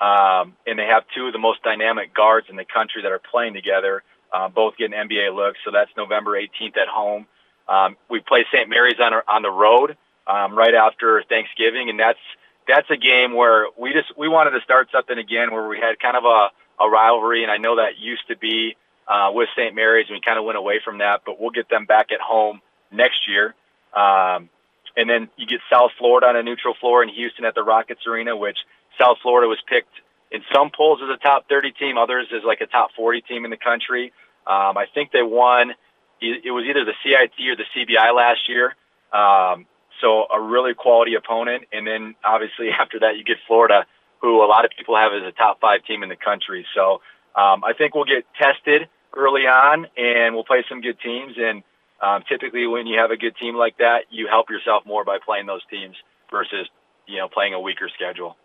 um, 0.00 0.54
and 0.66 0.78
they 0.78 0.84
have 0.84 1.04
two 1.14 1.26
of 1.26 1.32
the 1.32 1.38
most 1.38 1.62
dynamic 1.62 2.14
guards 2.14 2.48
in 2.50 2.56
the 2.56 2.66
country 2.66 3.02
that 3.02 3.10
are 3.10 3.22
playing 3.30 3.54
together, 3.54 4.02
uh, 4.32 4.48
both 4.48 4.76
getting 4.76 4.92
NBA 4.92 5.34
looks. 5.34 5.58
So 5.64 5.70
that's 5.70 5.90
November 5.96 6.32
18th 6.32 6.76
at 6.76 6.88
home. 6.88 7.26
Um, 7.68 7.96
we 8.10 8.20
play 8.20 8.44
St. 8.52 8.68
Mary's 8.68 9.00
on 9.00 9.14
on 9.26 9.40
the 9.40 9.50
road 9.50 9.96
um, 10.26 10.54
right 10.54 10.74
after 10.74 11.22
Thanksgiving, 11.26 11.88
and 11.88 11.98
that's 11.98 12.20
that's 12.68 12.90
a 12.90 12.96
game 12.96 13.34
where 13.34 13.66
we 13.78 13.92
just 13.92 14.16
we 14.16 14.28
wanted 14.28 14.50
to 14.50 14.60
start 14.60 14.88
something 14.92 15.18
again 15.18 15.52
where 15.52 15.66
we 15.68 15.78
had 15.78 15.98
kind 15.98 16.16
of 16.16 16.24
a, 16.24 16.50
a 16.80 16.88
rivalry, 16.88 17.42
and 17.42 17.50
I 17.50 17.58
know 17.58 17.76
that 17.76 17.98
used 17.98 18.26
to 18.28 18.36
be 18.36 18.76
uh, 19.06 19.30
with 19.32 19.48
St. 19.56 19.74
Mary's, 19.74 20.06
and 20.08 20.16
we 20.16 20.20
kind 20.20 20.38
of 20.38 20.44
went 20.44 20.58
away 20.58 20.80
from 20.84 20.98
that, 20.98 21.22
but 21.26 21.40
we'll 21.40 21.50
get 21.50 21.68
them 21.68 21.86
back 21.86 22.12
at 22.12 22.20
home 22.20 22.60
next 22.90 23.28
year. 23.28 23.54
Um, 23.94 24.48
and 24.96 25.08
then 25.08 25.28
you 25.36 25.46
get 25.46 25.60
South 25.72 25.90
Florida 25.98 26.26
on 26.26 26.36
a 26.36 26.42
neutral 26.42 26.74
floor 26.80 27.02
in 27.02 27.08
Houston 27.08 27.44
at 27.44 27.54
the 27.54 27.62
Rockets 27.62 28.06
Arena, 28.06 28.36
which 28.36 28.58
South 28.98 29.18
Florida 29.22 29.48
was 29.48 29.58
picked 29.68 29.92
in 30.30 30.42
some 30.52 30.70
polls 30.74 31.00
as 31.02 31.08
a 31.08 31.18
top 31.18 31.48
30 31.48 31.72
team, 31.72 31.98
others 31.98 32.26
as 32.34 32.42
like 32.44 32.60
a 32.60 32.66
top 32.66 32.90
40 32.96 33.22
team 33.22 33.44
in 33.44 33.50
the 33.50 33.56
country. 33.56 34.12
Um, 34.46 34.76
I 34.76 34.86
think 34.92 35.12
they 35.12 35.22
won. 35.22 35.72
It 36.20 36.52
was 36.52 36.64
either 36.68 36.84
the 36.84 36.94
CIT 37.02 37.34
or 37.48 37.56
the 37.56 37.66
CBI 37.74 38.14
last 38.14 38.48
year. 38.48 38.76
Um, 39.12 39.66
so 40.00 40.26
a 40.32 40.40
really 40.40 40.74
quality 40.74 41.14
opponent. 41.14 41.64
And 41.72 41.86
then 41.86 42.14
obviously 42.24 42.70
after 42.80 43.00
that, 43.00 43.16
you 43.16 43.24
get 43.24 43.38
Florida, 43.46 43.86
who 44.22 44.42
a 44.42 44.46
lot 44.46 44.64
of 44.64 44.70
people 44.76 44.96
have 44.96 45.12
as 45.12 45.22
a 45.26 45.32
top 45.32 45.60
five 45.60 45.84
team 45.84 46.02
in 46.02 46.08
the 46.08 46.16
country. 46.16 46.64
So 46.74 47.02
um, 47.34 47.64
I 47.64 47.72
think 47.76 47.94
we'll 47.94 48.04
get 48.04 48.24
tested 48.40 48.88
early 49.14 49.42
on, 49.42 49.86
and 49.96 50.34
we'll 50.34 50.44
play 50.44 50.64
some 50.68 50.80
good 50.80 50.98
teams. 51.00 51.34
And 51.36 51.62
um, 52.00 52.22
typically, 52.28 52.66
when 52.66 52.86
you 52.86 52.98
have 52.98 53.10
a 53.10 53.16
good 53.16 53.36
team 53.36 53.56
like 53.56 53.78
that, 53.78 54.04
you 54.10 54.28
help 54.28 54.48
yourself 54.48 54.86
more 54.86 55.04
by 55.04 55.18
playing 55.24 55.46
those 55.46 55.62
teams 55.70 55.96
versus 56.30 56.68
you 57.06 57.18
know 57.18 57.28
playing 57.28 57.52
a 57.52 57.60
weaker 57.60 57.90
schedule. 57.94 58.36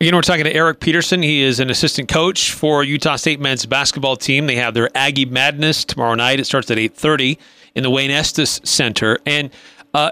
Again, 0.00 0.16
we're 0.16 0.22
talking 0.22 0.44
to 0.44 0.54
Eric 0.54 0.80
Peterson. 0.80 1.22
He 1.22 1.40
is 1.40 1.60
an 1.60 1.70
assistant 1.70 2.08
coach 2.08 2.52
for 2.52 2.84
Utah 2.84 3.16
State 3.16 3.40
men's 3.40 3.64
basketball 3.64 4.16
team. 4.16 4.46
They 4.46 4.56
have 4.56 4.74
their 4.74 4.90
Aggie 4.94 5.24
Madness 5.24 5.84
tomorrow 5.84 6.14
night. 6.14 6.40
It 6.40 6.44
starts 6.44 6.70
at 6.70 6.78
8:30 6.78 7.38
in 7.74 7.82
the 7.82 7.90
Wayne 7.90 8.10
Estes 8.10 8.60
Center. 8.64 9.18
And 9.24 9.50
uh, 9.94 10.10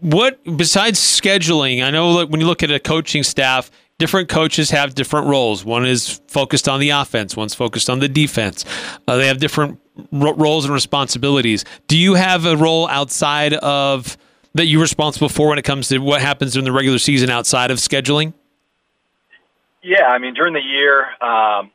what 0.00 0.38
besides 0.56 0.98
scheduling? 0.98 1.84
I 1.84 1.90
know 1.90 2.18
that 2.18 2.30
when 2.30 2.40
you 2.40 2.46
look 2.46 2.62
at 2.62 2.70
a 2.70 2.78
coaching 2.78 3.22
staff, 3.22 3.70
different 4.04 4.28
coaches 4.28 4.68
have 4.68 4.94
different 4.94 5.28
roles. 5.28 5.64
One 5.64 5.86
is 5.86 6.20
focused 6.28 6.68
on 6.68 6.78
the 6.78 6.90
offense, 6.90 7.34
one's 7.34 7.54
focused 7.54 7.88
on 7.88 8.00
the 8.00 8.08
defense. 8.08 8.62
Uh, 9.08 9.16
they 9.16 9.26
have 9.28 9.38
different 9.38 9.80
ro- 10.12 10.34
roles 10.34 10.66
and 10.66 10.74
responsibilities. 10.74 11.64
Do 11.88 11.96
you 11.96 12.12
have 12.12 12.44
a 12.44 12.54
role 12.54 12.86
outside 12.88 13.54
of 13.54 14.18
that 14.52 14.66
you're 14.66 14.82
responsible 14.82 15.30
for 15.30 15.48
when 15.48 15.58
it 15.58 15.64
comes 15.64 15.88
to 15.88 16.00
what 16.00 16.20
happens 16.20 16.52
during 16.52 16.66
the 16.66 16.72
regular 16.72 16.98
season 16.98 17.30
outside 17.30 17.70
of 17.70 17.78
scheduling? 17.78 18.34
Yeah, 19.82 20.08
I 20.08 20.18
mean 20.18 20.34
during 20.34 20.52
the 20.52 20.60
year, 20.60 21.06
um, 21.22 21.70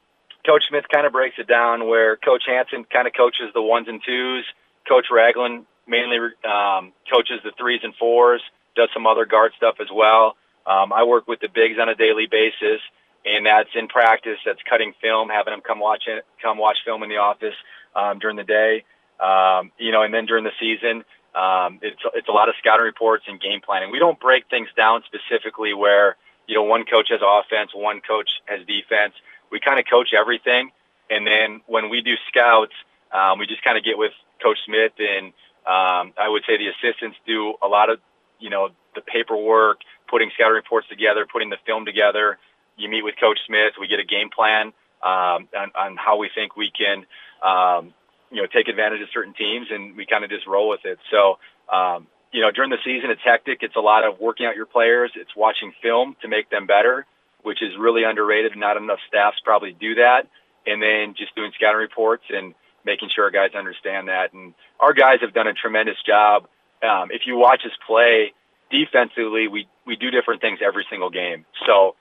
Coach 0.45 0.65
Smith 0.69 0.85
kind 0.93 1.07
of 1.07 1.11
breaks 1.11 1.37
it 1.39 1.47
down 1.47 1.87
where 1.87 2.15
Coach 2.15 2.43
Hanson 2.45 2.85
kind 2.93 3.07
of 3.07 3.13
coaches 3.17 3.49
the 3.55 3.61
ones 3.63 3.87
and 3.87 3.99
twos. 4.05 4.45
Coach 4.87 5.07
Ragland 5.11 5.65
mainly 5.87 6.17
um, 6.45 6.93
coaches 7.11 7.39
the 7.43 7.53
threes 7.57 7.81
and 7.81 7.95
fours, 7.95 8.43
does 8.75 8.89
some 8.93 9.07
other 9.07 9.25
guard 9.25 9.51
stuff 9.57 9.77
as 9.81 9.87
well. 9.91 10.35
Um, 10.65 10.93
I 10.93 11.03
work 11.03 11.27
with 11.27 11.39
the 11.39 11.47
bigs 11.47 11.77
on 11.79 11.89
a 11.89 11.95
daily 11.95 12.27
basis, 12.27 12.81
and 13.25 13.45
that's 13.45 13.69
in 13.75 13.87
practice. 13.87 14.37
That's 14.45 14.59
cutting 14.69 14.93
film, 15.01 15.29
having 15.29 15.51
them 15.51 15.61
come 15.61 15.79
watch 15.79 16.03
it, 16.07 16.25
come 16.41 16.57
watch 16.57 16.77
film 16.85 17.03
in 17.03 17.09
the 17.09 17.17
office 17.17 17.55
um, 17.95 18.19
during 18.19 18.37
the 18.37 18.43
day. 18.43 18.83
Um, 19.19 19.71
you 19.77 19.91
know, 19.91 20.03
and 20.03 20.13
then 20.13 20.25
during 20.25 20.43
the 20.43 20.55
season, 20.59 21.03
um, 21.35 21.79
it's 21.81 22.01
it's 22.13 22.27
a 22.27 22.31
lot 22.31 22.49
of 22.49 22.55
scouting 22.59 22.85
reports 22.85 23.25
and 23.27 23.39
game 23.39 23.61
planning. 23.61 23.91
We 23.91 23.99
don't 23.99 24.19
break 24.19 24.49
things 24.49 24.69
down 24.75 25.03
specifically 25.05 25.73
where 25.73 26.15
you 26.47 26.55
know 26.55 26.63
one 26.63 26.85
coach 26.85 27.09
has 27.09 27.21
offense, 27.23 27.71
one 27.73 28.01
coach 28.01 28.29
has 28.45 28.65
defense. 28.65 29.13
We 29.51 29.59
kind 29.59 29.79
of 29.79 29.85
coach 29.89 30.09
everything, 30.17 30.71
and 31.09 31.25
then 31.25 31.61
when 31.67 31.89
we 31.89 32.01
do 32.01 32.15
scouts, 32.27 32.73
um, 33.11 33.39
we 33.39 33.47
just 33.47 33.63
kind 33.63 33.77
of 33.77 33.83
get 33.83 33.97
with 33.97 34.13
Coach 34.41 34.59
Smith 34.65 34.93
and 34.99 35.33
um, 35.69 36.13
I 36.17 36.27
would 36.27 36.43
say 36.47 36.57
the 36.57 36.69
assistants 36.73 37.17
do 37.27 37.53
a 37.61 37.67
lot 37.67 37.91
of, 37.91 37.99
you 38.39 38.49
know, 38.49 38.69
the 38.95 39.01
paperwork, 39.01 39.81
putting 40.09 40.31
scouting 40.33 40.55
reports 40.55 40.87
together, 40.89 41.25
putting 41.31 41.49
the 41.49 41.61
film 41.65 41.85
together. 41.85 42.37
You 42.77 42.89
meet 42.89 43.03
with 43.03 43.15
Coach 43.19 43.39
Smith. 43.47 43.73
We 43.79 43.87
get 43.87 43.99
a 43.99 44.05
game 44.05 44.29
plan 44.33 44.73
um, 45.03 45.47
on, 45.55 45.69
on 45.77 45.97
how 45.97 46.17
we 46.17 46.29
think 46.33 46.55
we 46.55 46.71
can, 46.71 47.05
um, 47.43 47.93
you 48.31 48.41
know, 48.41 48.47
take 48.47 48.67
advantage 48.67 49.01
of 49.01 49.09
certain 49.13 49.33
teams, 49.33 49.67
and 49.69 49.95
we 49.95 50.05
kind 50.05 50.23
of 50.23 50.29
just 50.29 50.47
roll 50.47 50.69
with 50.69 50.81
it. 50.85 50.99
So, 51.11 51.39
um, 51.71 52.07
you 52.31 52.41
know, 52.41 52.51
during 52.51 52.69
the 52.69 52.77
season, 52.85 53.09
it's 53.09 53.21
hectic. 53.23 53.59
It's 53.61 53.75
a 53.75 53.81
lot 53.81 54.05
of 54.05 54.19
working 54.19 54.45
out 54.45 54.55
your 54.55 54.65
players. 54.65 55.11
It's 55.15 55.35
watching 55.35 55.73
film 55.81 56.15
to 56.21 56.27
make 56.27 56.49
them 56.49 56.67
better, 56.67 57.05
which 57.43 57.61
is 57.61 57.71
really 57.79 58.03
underrated. 58.03 58.55
Not 58.55 58.77
enough 58.77 58.99
staffs 59.07 59.37
probably 59.43 59.73
do 59.73 59.95
that. 59.95 60.27
And 60.67 60.81
then 60.81 61.15
just 61.17 61.35
doing 61.35 61.51
scouting 61.55 61.79
reports 61.79 62.23
and 62.29 62.53
making 62.85 63.09
sure 63.15 63.25
our 63.25 63.31
guys 63.31 63.55
understand 63.57 64.09
that. 64.09 64.33
And 64.33 64.53
our 64.79 64.93
guys 64.93 65.19
have 65.21 65.33
done 65.33 65.47
a 65.47 65.53
tremendous 65.53 65.97
job. 66.05 66.47
Um, 66.83 67.09
if 67.11 67.23
you 67.25 67.35
watch 67.35 67.61
us 67.65 67.71
play 67.87 68.33
defensively, 68.69 69.47
we, 69.47 69.67
we 69.85 69.95
do 69.95 70.11
different 70.11 70.41
things 70.41 70.59
every 70.65 70.85
single 70.89 71.09
game. 71.09 71.45
So, 71.65 71.95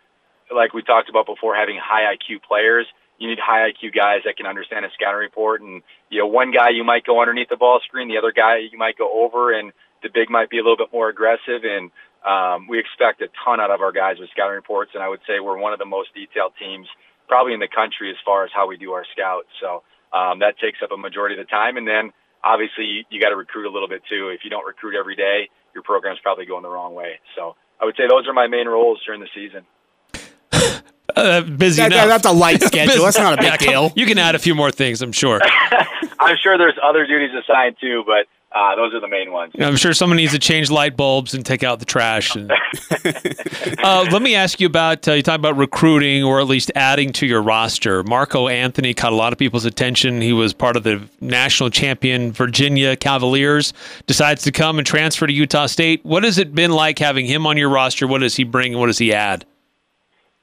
like 0.55 0.73
we 0.73 0.83
talked 0.83 1.11
about 1.11 1.27
before, 1.27 1.55
having 1.55 1.77
high 1.77 2.15
IQ 2.15 2.43
players, 2.43 2.87
you 3.19 3.29
need 3.29 3.39
high 3.39 3.69
IQ 3.71 3.95
guys 3.95 4.23
that 4.25 4.37
can 4.37 4.47
understand 4.47 4.85
a 4.85 4.89
scouting 4.95 5.21
report. 5.21 5.61
And, 5.61 5.83
you 6.09 6.21
know, 6.21 6.27
one 6.27 6.53
guy 6.53 6.71
you 6.71 6.85
might 6.85 7.05
go 7.05 7.21
underneath 7.21 7.49
the 7.49 7.57
ball 7.57 7.81
screen, 7.85 8.09
the 8.09 8.17
other 8.17 8.33
guy 8.33 8.59
you 8.59 8.79
might 8.79 8.97
go 8.97 9.25
over, 9.25 9.53
and 9.53 9.73
the 10.03 10.09
big 10.09 10.31
might 10.31 10.49
be 10.49 10.59
a 10.59 10.63
little 10.63 10.77
bit 10.77 10.89
more 10.93 11.09
aggressive. 11.09 11.65
And 11.65 11.91
um, 12.25 12.69
we 12.69 12.79
expect 12.79 13.21
a 13.21 13.29
ton 13.45 13.61
out 13.61 13.71
of 13.71 13.81
our 13.81 13.93
guys 13.93 14.17
with 14.19 14.31
scouting 14.31 14.55
reports. 14.55 14.93
And 14.95 15.03
I 15.03 15.09
would 15.09 15.21
say 15.27 15.41
we're 15.41 15.59
one 15.59 15.73
of 15.73 15.79
the 15.79 15.85
most 15.85 16.15
detailed 16.15 16.53
teams 16.59 16.87
probably 17.27 17.53
in 17.53 17.61
the 17.61 17.69
country 17.69 18.09
as 18.11 18.17
far 18.25 18.45
as 18.45 18.51
how 18.55 18.67
we 18.67 18.79
do 18.79 18.93
our 18.93 19.05
scouts. 19.13 19.49
So, 19.61 19.83
um, 20.17 20.39
that 20.39 20.57
takes 20.59 20.79
up 20.83 20.93
a 20.93 20.97
majority 20.97 21.39
of 21.39 21.45
the 21.45 21.51
time. 21.51 21.77
And 21.77 21.87
then 21.87 22.13
obviously 22.43 22.85
you, 22.85 23.05
you 23.11 23.21
got 23.21 23.31
to 23.31 23.37
recruit 23.37 23.69
a 23.69 23.73
little 23.73 23.89
bit 23.89 24.03
too. 24.09 24.31
If 24.31 24.41
you 24.45 24.51
don't 24.51 24.67
recruit 24.67 24.97
every 24.99 25.17
day, 25.17 25.51
your 25.75 25.83
program's 25.83 26.19
probably 26.21 26.47
going 26.47 26.63
the 26.63 26.69
wrong 26.69 26.95
way. 26.95 27.21
So 27.37 27.55
I 27.81 27.85
would 27.85 27.97
say 27.97 28.05
those 28.09 28.27
are 28.27 28.33
my 28.33 28.47
main 28.47 28.67
roles 28.67 29.03
during 29.05 29.21
the 29.21 29.29
season. 29.35 29.65
Uh, 31.17 31.41
busy 31.41 31.83
that, 31.83 31.91
enough. 31.91 32.07
that's 32.07 32.27
a 32.27 32.31
light 32.31 32.63
schedule. 32.63 33.03
That's 33.03 33.19
not 33.19 33.37
a 33.37 33.43
big 33.43 33.59
deal. 33.59 33.91
You 33.97 34.07
can 34.07 34.19
add 34.19 34.35
a 34.35 34.39
few 34.39 34.55
more 34.55 34.71
things, 34.71 35.03
I'm 35.03 35.11
sure. 35.11 35.41
I'm 36.21 36.37
sure 36.41 36.59
there's 36.59 36.77
other 36.85 37.07
duties 37.07 37.31
assigned 37.35 37.77
too, 37.81 38.05
but 38.07 38.27
uh, 38.51 38.75
those 38.77 38.95
are 38.95 39.01
the 39.01 39.09
main 39.09 39.31
ones. 39.31 39.53
I'm 39.59 39.77
sure 39.77 39.93
someone 39.93 40.17
needs 40.17 40.33
to 40.33 40.39
change 40.39 40.71
light 40.71 40.97
bulbs 40.97 41.35
and 41.35 41.45
take 41.45 41.63
out 41.63 41.81
the 41.81 41.85
trash. 41.85 42.35
And, 42.35 42.51
uh, 43.83 44.07
let 44.11 44.23
me 44.23 44.35
ask 44.35 44.59
you 44.59 44.67
about 44.67 45.07
uh, 45.07 45.13
you 45.13 45.23
talk 45.23 45.39
about 45.39 45.59
recruiting 45.59 46.25
or 46.25 46.41
at 46.41 46.47
least 46.47 46.73
adding 46.75 47.13
to 47.15 47.27
your 47.27 47.43
roster. 47.43 48.03
Marco 48.05 48.49
Anthony 48.49 48.95
caught 48.95 49.13
a 49.13 49.17
lot 49.17 49.35
of 49.35 49.39
people's 49.39 49.67
attention. 49.67 50.23
He 50.23 50.33
was 50.33 50.55
part 50.55 50.77
of 50.77 50.83
the 50.83 51.07
national 51.21 51.69
champion 51.69 52.33
Virginia 52.33 52.97
Cavaliers. 52.97 53.75
Decides 54.07 54.43
to 54.45 54.53
come 54.53 54.79
and 54.79 54.87
transfer 54.87 55.27
to 55.27 55.33
Utah 55.33 55.67
State. 55.67 56.03
What 56.03 56.25
has 56.25 56.39
it 56.39 56.55
been 56.55 56.71
like 56.71 56.99
having 56.99 57.27
him 57.27 57.47
on 57.47 57.59
your 57.59 57.69
roster? 57.69 58.07
What 58.07 58.23
does 58.23 58.37
he 58.37 58.45
bring? 58.45 58.79
What 58.79 58.87
does 58.87 58.99
he 58.99 59.13
add? 59.13 59.45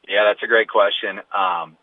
Yeah, 0.07 0.25
that's 0.25 0.43
a 0.43 0.47
great 0.47 0.69
question. 0.69 1.17
Um, 1.35 1.75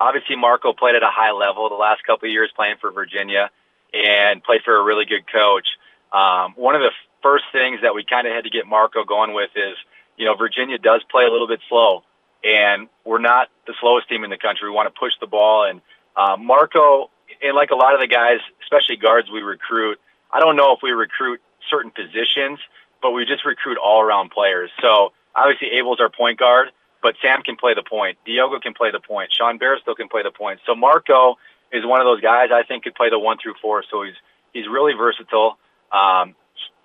obviously, 0.00 0.34
Marco 0.34 0.72
played 0.72 0.96
at 0.96 1.04
a 1.04 1.10
high 1.12 1.30
level 1.30 1.68
the 1.68 1.76
last 1.76 2.04
couple 2.04 2.28
of 2.28 2.32
years 2.32 2.50
playing 2.56 2.74
for 2.80 2.90
Virginia 2.90 3.50
and 3.92 4.42
play 4.42 4.60
for 4.64 4.76
a 4.76 4.82
really 4.82 5.04
good 5.04 5.26
coach. 5.30 5.66
Um, 6.12 6.54
one 6.56 6.74
of 6.74 6.82
the 6.82 6.90
first 7.22 7.44
things 7.52 7.80
that 7.82 7.94
we 7.94 8.04
kind 8.04 8.26
of 8.26 8.32
had 8.32 8.44
to 8.44 8.50
get 8.50 8.66
Marco 8.66 9.04
going 9.04 9.34
with 9.34 9.50
is, 9.54 9.76
you 10.16 10.26
know, 10.26 10.34
Virginia 10.34 10.78
does 10.78 11.02
play 11.10 11.24
a 11.24 11.30
little 11.30 11.48
bit 11.48 11.60
slow, 11.68 12.02
and 12.44 12.88
we're 13.04 13.20
not 13.20 13.48
the 13.66 13.74
slowest 13.80 14.08
team 14.08 14.24
in 14.24 14.30
the 14.30 14.38
country. 14.38 14.68
We 14.68 14.74
want 14.74 14.92
to 14.92 14.98
push 14.98 15.12
the 15.20 15.26
ball, 15.26 15.64
and 15.64 15.80
uh, 16.16 16.36
Marco, 16.36 17.10
and 17.42 17.54
like 17.54 17.70
a 17.70 17.76
lot 17.76 17.94
of 17.94 18.00
the 18.00 18.06
guys, 18.06 18.40
especially 18.62 18.96
guards 18.96 19.30
we 19.30 19.40
recruit, 19.40 19.98
I 20.32 20.40
don't 20.40 20.56
know 20.56 20.72
if 20.72 20.80
we 20.82 20.90
recruit 20.90 21.40
certain 21.68 21.90
positions, 21.90 22.58
but 23.02 23.12
we 23.12 23.24
just 23.24 23.44
recruit 23.44 23.78
all 23.78 24.00
around 24.02 24.30
players. 24.30 24.70
So 24.80 25.12
obviously 25.34 25.68
Abel's 25.78 26.00
our 26.00 26.10
point 26.10 26.38
guard, 26.38 26.68
but 27.02 27.14
Sam 27.22 27.42
can 27.42 27.56
play 27.56 27.74
the 27.74 27.82
point. 27.82 28.18
Diogo 28.26 28.58
can 28.60 28.74
play 28.74 28.90
the 28.90 29.00
point. 29.00 29.32
Sean 29.32 29.58
Bairstow 29.58 29.96
can 29.96 30.08
play 30.08 30.22
the 30.22 30.30
point. 30.30 30.60
So 30.66 30.74
Marco 30.74 31.36
is 31.72 31.84
one 31.84 32.00
of 32.00 32.06
those 32.06 32.20
guys 32.20 32.48
I 32.52 32.62
think 32.62 32.84
could 32.84 32.94
play 32.94 33.10
the 33.10 33.18
one 33.18 33.38
through 33.42 33.54
four. 33.62 33.84
So 33.90 34.02
he's 34.02 34.14
he's 34.52 34.66
really 34.68 34.94
versatile. 34.94 35.58
Um, 35.92 36.34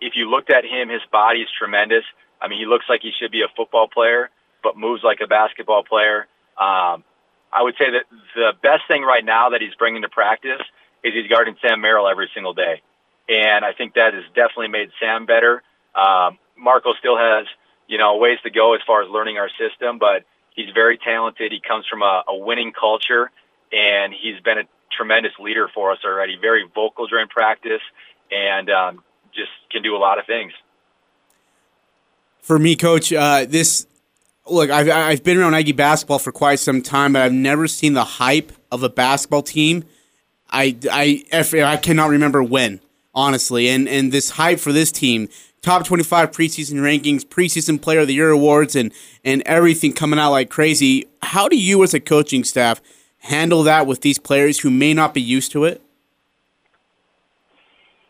if 0.01 0.13
you 0.15 0.29
looked 0.29 0.51
at 0.51 0.65
him, 0.65 0.89
his 0.89 1.01
body 1.11 1.41
is 1.41 1.49
tremendous. 1.57 2.03
I 2.41 2.47
mean, 2.47 2.59
he 2.59 2.65
looks 2.65 2.85
like 2.89 3.01
he 3.01 3.11
should 3.19 3.31
be 3.31 3.41
a 3.41 3.47
football 3.55 3.87
player, 3.87 4.29
but 4.63 4.77
moves 4.77 5.03
like 5.03 5.19
a 5.23 5.27
basketball 5.27 5.83
player. 5.83 6.27
Um, 6.57 7.03
I 7.51 7.61
would 7.61 7.75
say 7.77 7.85
that 7.91 8.05
the 8.35 8.51
best 8.61 8.83
thing 8.87 9.01
right 9.03 9.23
now 9.23 9.49
that 9.49 9.61
he's 9.61 9.75
bringing 9.75 10.01
to 10.01 10.09
practice 10.09 10.61
is 11.03 11.13
he's 11.13 11.27
guarding 11.27 11.55
Sam 11.61 11.81
Merrill 11.81 12.07
every 12.07 12.29
single 12.33 12.53
day. 12.53 12.81
And 13.29 13.63
I 13.63 13.73
think 13.73 13.93
that 13.95 14.13
has 14.13 14.23
definitely 14.35 14.67
made 14.67 14.89
Sam 14.99 15.25
better. 15.25 15.63
Um, 15.95 16.37
Marco 16.57 16.93
still 16.99 17.17
has, 17.17 17.45
you 17.87 17.97
know, 17.97 18.17
ways 18.17 18.39
to 18.43 18.49
go 18.49 18.75
as 18.75 18.81
far 18.85 19.03
as 19.03 19.09
learning 19.09 19.37
our 19.37 19.49
system, 19.57 19.97
but 19.99 20.25
he's 20.55 20.69
very 20.73 20.97
talented. 20.97 21.51
He 21.51 21.61
comes 21.61 21.85
from 21.87 22.01
a, 22.01 22.23
a 22.27 22.35
winning 22.37 22.73
culture, 22.73 23.31
and 23.71 24.13
he's 24.13 24.39
been 24.41 24.59
a 24.59 24.63
tremendous 24.95 25.33
leader 25.39 25.69
for 25.73 25.91
us 25.91 25.99
already. 26.05 26.37
Very 26.39 26.65
vocal 26.73 27.07
during 27.07 27.27
practice, 27.27 27.81
and 28.31 28.69
um, 28.69 29.03
just 29.33 29.51
can 29.71 29.81
do 29.81 29.95
a 29.95 29.99
lot 29.99 30.19
of 30.19 30.25
things. 30.25 30.53
For 32.39 32.59
me, 32.59 32.75
coach, 32.75 33.11
uh, 33.11 33.45
this 33.47 33.87
look, 34.49 34.69
I've, 34.69 34.89
I've 34.89 35.23
been 35.23 35.37
around 35.37 35.53
Aggie 35.55 35.71
basketball 35.71 36.19
for 36.19 36.31
quite 36.31 36.59
some 36.59 36.81
time, 36.81 37.13
but 37.13 37.21
I've 37.21 37.33
never 37.33 37.67
seen 37.67 37.93
the 37.93 38.03
hype 38.03 38.51
of 38.71 38.83
a 38.83 38.89
basketball 38.89 39.41
team. 39.41 39.83
I, 40.49 40.77
I, 40.91 41.23
I 41.33 41.77
cannot 41.77 42.09
remember 42.09 42.43
when, 42.43 42.79
honestly. 43.13 43.67
And, 43.69 43.87
and 43.87 44.11
this 44.11 44.31
hype 44.31 44.59
for 44.59 44.71
this 44.71 44.91
team, 44.91 45.27
top 45.61 45.85
25 45.85 46.31
preseason 46.31 46.75
rankings, 46.75 47.25
preseason 47.25 47.81
player 47.81 48.01
of 48.01 48.07
the 48.07 48.13
year 48.13 48.29
awards, 48.29 48.75
and, 48.75 48.93
and 49.23 49.41
everything 49.45 49.93
coming 49.93 50.19
out 50.19 50.31
like 50.31 50.49
crazy. 50.49 51.07
How 51.21 51.47
do 51.47 51.57
you, 51.57 51.83
as 51.83 51.93
a 51.93 51.99
coaching 51.99 52.43
staff, 52.43 52.81
handle 53.25 53.63
that 53.63 53.87
with 53.87 54.01
these 54.01 54.19
players 54.19 54.59
who 54.59 54.69
may 54.69 54.93
not 54.93 55.13
be 55.13 55.21
used 55.21 55.51
to 55.51 55.65
it? 55.65 55.81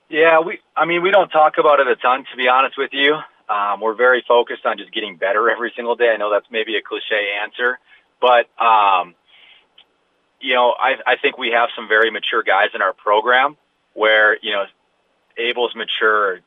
Yeah, 0.10 0.39
we. 0.39 0.60
I 0.75 0.86
mean, 0.86 1.01
we 1.01 1.12
don't 1.12 1.29
talk 1.29 1.57
about 1.57 1.79
it 1.79 1.88
a 1.88 1.95
ton, 1.95 2.25
to 2.31 2.38
be 2.38 2.48
honest 2.48 2.77
with 2.77 2.91
you. 2.93 3.15
Um, 3.50 3.79
we're 3.81 3.95
very 3.95 4.24
focused 4.27 4.65
on 4.65 4.77
just 4.77 4.93
getting 4.93 5.17
better 5.17 5.50
every 5.53 5.74
single 5.75 5.95
day. 5.95 6.10
I 6.13 6.17
know 6.17 6.31
that's 6.31 6.48
maybe 6.51 6.75
a 6.77 6.81
cliche 6.81 7.39
answer, 7.43 7.79
but 8.22 8.48
um, 8.63 9.15
you 10.39 10.53
know, 10.53 10.75
I, 10.77 10.95
I 11.07 11.15
think 11.22 11.38
we 11.38 11.51
have 11.51 11.69
some 11.75 11.88
very 11.88 12.12
mature 12.12 12.43
guys 12.43 12.69
in 12.74 12.81
our 12.81 12.93
program 12.93 13.57
where 13.93 14.38
you 14.41 14.51
know, 14.51 14.65
Abel's 15.38 15.75
mature, 15.75 16.39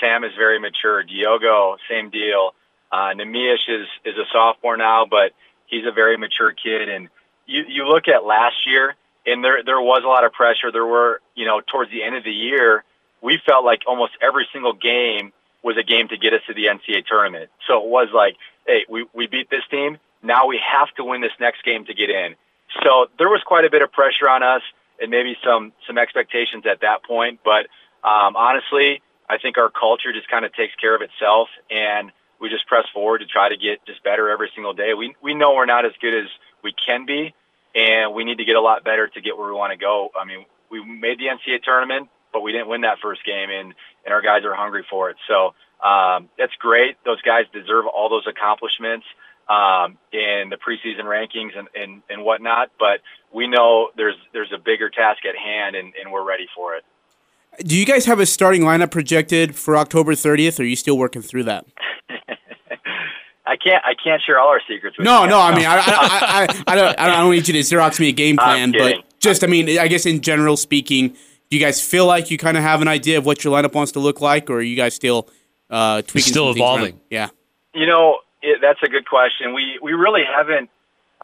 Sam 0.00 0.24
is 0.24 0.32
very 0.36 0.58
mature, 0.58 1.02
Diogo, 1.02 1.76
same 1.88 2.10
deal. 2.10 2.54
Uh, 2.92 3.14
Neemias 3.14 3.64
is 3.68 3.86
is 4.04 4.14
a 4.16 4.24
sophomore 4.32 4.76
now, 4.76 5.06
but 5.08 5.32
he's 5.66 5.86
a 5.86 5.92
very 5.92 6.16
mature 6.16 6.52
kid. 6.52 6.88
And 6.88 7.08
you 7.46 7.64
you 7.68 7.88
look 7.88 8.08
at 8.08 8.24
last 8.24 8.66
year, 8.66 8.94
and 9.26 9.42
there 9.42 9.62
there 9.64 9.80
was 9.80 10.02
a 10.04 10.08
lot 10.08 10.24
of 10.24 10.32
pressure. 10.32 10.70
There 10.72 10.86
were 10.86 11.20
you 11.34 11.46
know 11.46 11.60
towards 11.60 11.90
the 11.90 12.02
end 12.02 12.16
of 12.16 12.24
the 12.24 12.32
year, 12.32 12.84
we 13.22 13.38
felt 13.46 13.64
like 13.64 13.82
almost 13.86 14.12
every 14.22 14.46
single 14.52 14.72
game 14.72 15.32
was 15.62 15.76
a 15.76 15.82
game 15.82 16.08
to 16.08 16.16
get 16.16 16.32
us 16.32 16.40
to 16.46 16.54
the 16.54 16.66
NCAA 16.66 17.04
tournament. 17.06 17.50
So 17.66 17.82
it 17.82 17.88
was 17.88 18.08
like, 18.14 18.36
hey, 18.66 18.86
we, 18.88 19.06
we 19.12 19.26
beat 19.26 19.50
this 19.50 19.64
team. 19.68 19.98
Now 20.22 20.46
we 20.46 20.60
have 20.62 20.94
to 20.94 21.04
win 21.04 21.20
this 21.20 21.34
next 21.40 21.64
game 21.64 21.84
to 21.86 21.94
get 21.94 22.08
in. 22.08 22.36
So 22.84 23.06
there 23.18 23.28
was 23.28 23.42
quite 23.44 23.64
a 23.64 23.70
bit 23.70 23.82
of 23.82 23.90
pressure 23.90 24.28
on 24.28 24.44
us 24.44 24.62
and 25.00 25.10
maybe 25.10 25.36
some, 25.44 25.72
some 25.86 25.98
expectations 25.98 26.64
at 26.70 26.80
that 26.82 27.02
point. 27.02 27.40
But 27.44 27.66
um, 28.06 28.36
honestly, 28.36 29.02
I 29.28 29.38
think 29.38 29.58
our 29.58 29.68
culture 29.68 30.12
just 30.12 30.28
kind 30.28 30.44
of 30.44 30.54
takes 30.54 30.74
care 30.76 30.94
of 30.94 31.02
itself 31.02 31.48
and 31.68 32.12
we 32.40 32.48
just 32.48 32.66
press 32.68 32.84
forward 32.94 33.18
to 33.18 33.26
try 33.26 33.48
to 33.48 33.56
get 33.56 33.84
just 33.86 34.04
better 34.04 34.30
every 34.30 34.50
single 34.54 34.72
day. 34.72 34.94
We, 34.94 35.16
we 35.20 35.34
know 35.34 35.54
we're 35.54 35.66
not 35.66 35.84
as 35.84 35.92
good 36.00 36.14
as 36.14 36.28
we 36.62 36.72
can 36.72 37.06
be 37.06 37.34
and 37.76 38.14
we 38.14 38.24
need 38.24 38.38
to 38.38 38.44
get 38.44 38.56
a 38.56 38.60
lot 38.60 38.82
better 38.82 39.06
to 39.06 39.20
get 39.20 39.36
where 39.36 39.46
we 39.46 39.52
want 39.52 39.72
to 39.72 39.76
go. 39.76 40.08
I 40.18 40.24
mean, 40.24 40.46
we 40.70 40.82
made 40.82 41.18
the 41.18 41.26
NCAA 41.26 41.62
tournament, 41.62 42.08
but 42.32 42.40
we 42.40 42.50
didn't 42.50 42.68
win 42.68 42.80
that 42.80 42.98
first 43.02 43.24
game, 43.24 43.50
and 43.50 43.74
and 44.04 44.14
our 44.14 44.22
guys 44.22 44.44
are 44.44 44.54
hungry 44.54 44.84
for 44.88 45.10
it. 45.10 45.16
So 45.28 45.54
um, 45.86 46.28
that's 46.38 46.54
great. 46.58 46.96
Those 47.04 47.20
guys 47.22 47.44
deserve 47.52 47.86
all 47.86 48.08
those 48.08 48.26
accomplishments 48.26 49.04
um, 49.48 49.98
in 50.12 50.48
the 50.48 50.56
preseason 50.56 51.04
rankings 51.04 51.56
and, 51.56 51.68
and 51.74 52.02
and 52.08 52.24
whatnot. 52.24 52.70
But 52.78 53.00
we 53.32 53.46
know 53.46 53.90
there's 53.96 54.16
there's 54.32 54.52
a 54.52 54.58
bigger 54.58 54.88
task 54.88 55.24
at 55.28 55.36
hand, 55.36 55.76
and, 55.76 55.92
and 56.02 56.10
we're 56.10 56.24
ready 56.24 56.46
for 56.56 56.74
it. 56.74 56.84
Do 57.64 57.76
you 57.76 57.86
guys 57.86 58.04
have 58.06 58.20
a 58.20 58.26
starting 58.26 58.62
lineup 58.62 58.90
projected 58.90 59.54
for 59.54 59.76
October 59.76 60.12
30th? 60.12 60.60
Or 60.60 60.62
are 60.62 60.66
you 60.66 60.76
still 60.76 60.98
working 60.98 61.22
through 61.22 61.44
that? 61.44 61.64
I 63.46 63.56
can't. 63.56 63.84
I 63.84 63.94
can't 63.94 64.20
share 64.20 64.40
all 64.40 64.48
our 64.48 64.60
secrets. 64.68 64.98
With 64.98 65.04
you. 65.06 65.12
No, 65.12 65.24
no. 65.24 65.40
I 65.40 65.54
mean, 65.54 65.66
I, 65.66 65.76
I, 65.76 65.82
I, 65.86 66.62
I, 66.66 66.74
don't. 66.74 66.98
I 66.98 67.06
don't 67.06 67.30
need 67.30 67.46
you 67.46 67.54
to 67.54 67.60
xerox 67.60 68.00
me 68.00 68.08
a 68.08 68.12
game 68.12 68.36
plan, 68.36 68.72
but 68.72 69.04
just, 69.20 69.44
I 69.44 69.46
mean, 69.46 69.78
I 69.78 69.88
guess 69.88 70.04
in 70.04 70.20
general 70.20 70.56
speaking, 70.56 71.08
do 71.08 71.56
you 71.56 71.60
guys 71.60 71.80
feel 71.80 72.06
like 72.06 72.30
you 72.30 72.38
kind 72.38 72.56
of 72.56 72.62
have 72.64 72.82
an 72.82 72.88
idea 72.88 73.18
of 73.18 73.26
what 73.26 73.44
your 73.44 73.56
lineup 73.56 73.74
wants 73.74 73.92
to 73.92 74.00
look 74.00 74.20
like, 74.20 74.50
or 74.50 74.54
are 74.54 74.62
you 74.62 74.76
guys 74.76 74.94
still 74.94 75.28
uh, 75.70 76.02
tweaking? 76.02 76.32
Still 76.32 76.50
evolving. 76.50 77.00
Yeah. 77.08 77.28
You 77.72 77.86
know, 77.86 78.18
it, 78.42 78.58
that's 78.60 78.80
a 78.82 78.88
good 78.88 79.06
question. 79.06 79.54
We 79.54 79.78
we 79.80 79.92
really 79.92 80.22
haven't. 80.24 80.70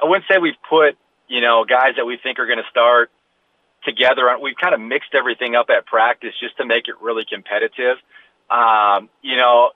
I 0.00 0.06
wouldn't 0.06 0.24
say 0.30 0.38
we've 0.38 0.54
put 0.68 0.96
you 1.28 1.40
know 1.40 1.64
guys 1.64 1.94
that 1.96 2.04
we 2.04 2.18
think 2.22 2.38
are 2.38 2.46
going 2.46 2.62
to 2.62 2.70
start 2.70 3.10
together. 3.84 4.30
We've 4.40 4.56
kind 4.60 4.74
of 4.74 4.80
mixed 4.80 5.14
everything 5.14 5.56
up 5.56 5.66
at 5.76 5.86
practice 5.86 6.34
just 6.40 6.56
to 6.58 6.66
make 6.66 6.86
it 6.86 6.94
really 7.00 7.24
competitive. 7.28 7.98
Um, 8.50 9.08
you 9.22 9.36
know, 9.36 9.70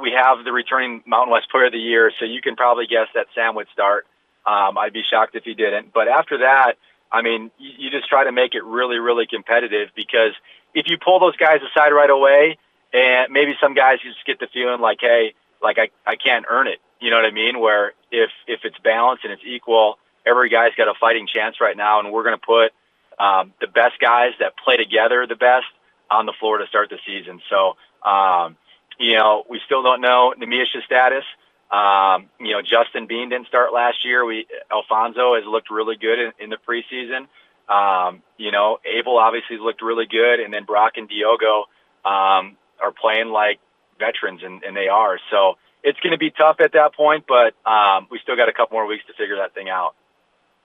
we 0.00 0.12
have 0.12 0.44
the 0.44 0.52
returning 0.52 1.02
Mountain 1.06 1.32
West 1.32 1.50
Player 1.50 1.66
of 1.66 1.72
the 1.72 1.78
Year, 1.78 2.12
so 2.18 2.24
you 2.24 2.40
can 2.40 2.56
probably 2.56 2.86
guess 2.86 3.08
that 3.14 3.26
Sam 3.34 3.54
would 3.54 3.68
start. 3.72 4.06
Um, 4.46 4.76
I'd 4.76 4.92
be 4.92 5.02
shocked 5.08 5.34
if 5.34 5.44
he 5.44 5.54
didn't. 5.54 5.92
But 5.92 6.08
after 6.08 6.38
that, 6.38 6.74
I 7.10 7.22
mean, 7.22 7.50
you, 7.58 7.70
you 7.78 7.90
just 7.90 8.08
try 8.08 8.24
to 8.24 8.32
make 8.32 8.54
it 8.54 8.64
really, 8.64 8.98
really 8.98 9.26
competitive 9.26 9.90
because 9.94 10.32
if 10.74 10.86
you 10.88 10.98
pull 10.98 11.20
those 11.20 11.36
guys 11.36 11.60
aside 11.62 11.90
right 11.90 12.10
away, 12.10 12.58
and 12.92 13.32
maybe 13.32 13.54
some 13.60 13.74
guys 13.74 13.98
just 14.02 14.24
get 14.26 14.38
the 14.38 14.46
feeling 14.52 14.80
like, 14.80 14.98
hey, 15.00 15.34
like 15.62 15.78
I, 15.78 15.88
I 16.06 16.16
can't 16.16 16.44
earn 16.48 16.68
it. 16.68 16.78
You 17.00 17.10
know 17.10 17.16
what 17.16 17.24
I 17.24 17.32
mean? 17.32 17.58
Where 17.60 17.92
if 18.10 18.30
if 18.46 18.60
it's 18.64 18.78
balanced 18.78 19.24
and 19.24 19.32
it's 19.32 19.42
equal, 19.44 19.98
every 20.24 20.48
guy's 20.48 20.74
got 20.76 20.88
a 20.88 20.94
fighting 20.98 21.26
chance 21.26 21.60
right 21.60 21.76
now, 21.76 22.00
and 22.00 22.12
we're 22.12 22.22
going 22.22 22.38
to 22.38 22.46
put 22.46 22.72
um, 23.18 23.52
the 23.60 23.66
best 23.66 23.98
guys 24.00 24.32
that 24.40 24.56
play 24.56 24.76
together 24.76 25.26
the 25.26 25.36
best 25.36 25.66
on 26.10 26.26
the 26.26 26.32
floor 26.38 26.58
to 26.58 26.66
start 26.66 26.90
the 26.90 26.98
season. 27.06 27.40
So, 27.50 27.76
um, 28.08 28.56
you 28.98 29.16
know, 29.16 29.44
we 29.48 29.60
still 29.66 29.82
don't 29.82 30.00
know 30.00 30.34
Neemias' 30.38 30.84
status. 30.86 31.24
Um, 31.70 32.28
you 32.38 32.52
know, 32.52 32.62
Justin 32.62 33.06
Bean 33.06 33.30
didn't 33.30 33.48
start 33.48 33.72
last 33.72 34.04
year. 34.04 34.24
We 34.24 34.46
Alphonso 34.70 35.34
has 35.34 35.44
looked 35.46 35.70
really 35.70 35.96
good 35.96 36.18
in, 36.18 36.32
in 36.38 36.50
the 36.50 36.58
preseason. 36.58 37.26
Um, 37.68 38.22
you 38.36 38.52
know, 38.52 38.78
Abel 38.84 39.18
obviously 39.18 39.58
looked 39.58 39.82
really 39.82 40.06
good, 40.06 40.40
and 40.40 40.52
then 40.52 40.64
Brock 40.64 40.92
and 40.96 41.08
Diogo 41.08 41.64
um, 42.04 42.56
are 42.80 42.92
playing 42.92 43.28
like 43.28 43.58
veterans, 43.98 44.40
and, 44.44 44.62
and 44.62 44.76
they 44.76 44.88
are. 44.88 45.18
So 45.30 45.54
it's 45.82 45.98
going 46.00 46.12
to 46.12 46.18
be 46.18 46.30
tough 46.30 46.56
at 46.60 46.72
that 46.72 46.94
point, 46.94 47.24
but 47.26 47.54
um, 47.68 48.06
we 48.10 48.18
still 48.22 48.36
got 48.36 48.48
a 48.48 48.52
couple 48.52 48.76
more 48.76 48.86
weeks 48.86 49.04
to 49.06 49.14
figure 49.14 49.36
that 49.36 49.54
thing 49.54 49.68
out. 49.68 49.94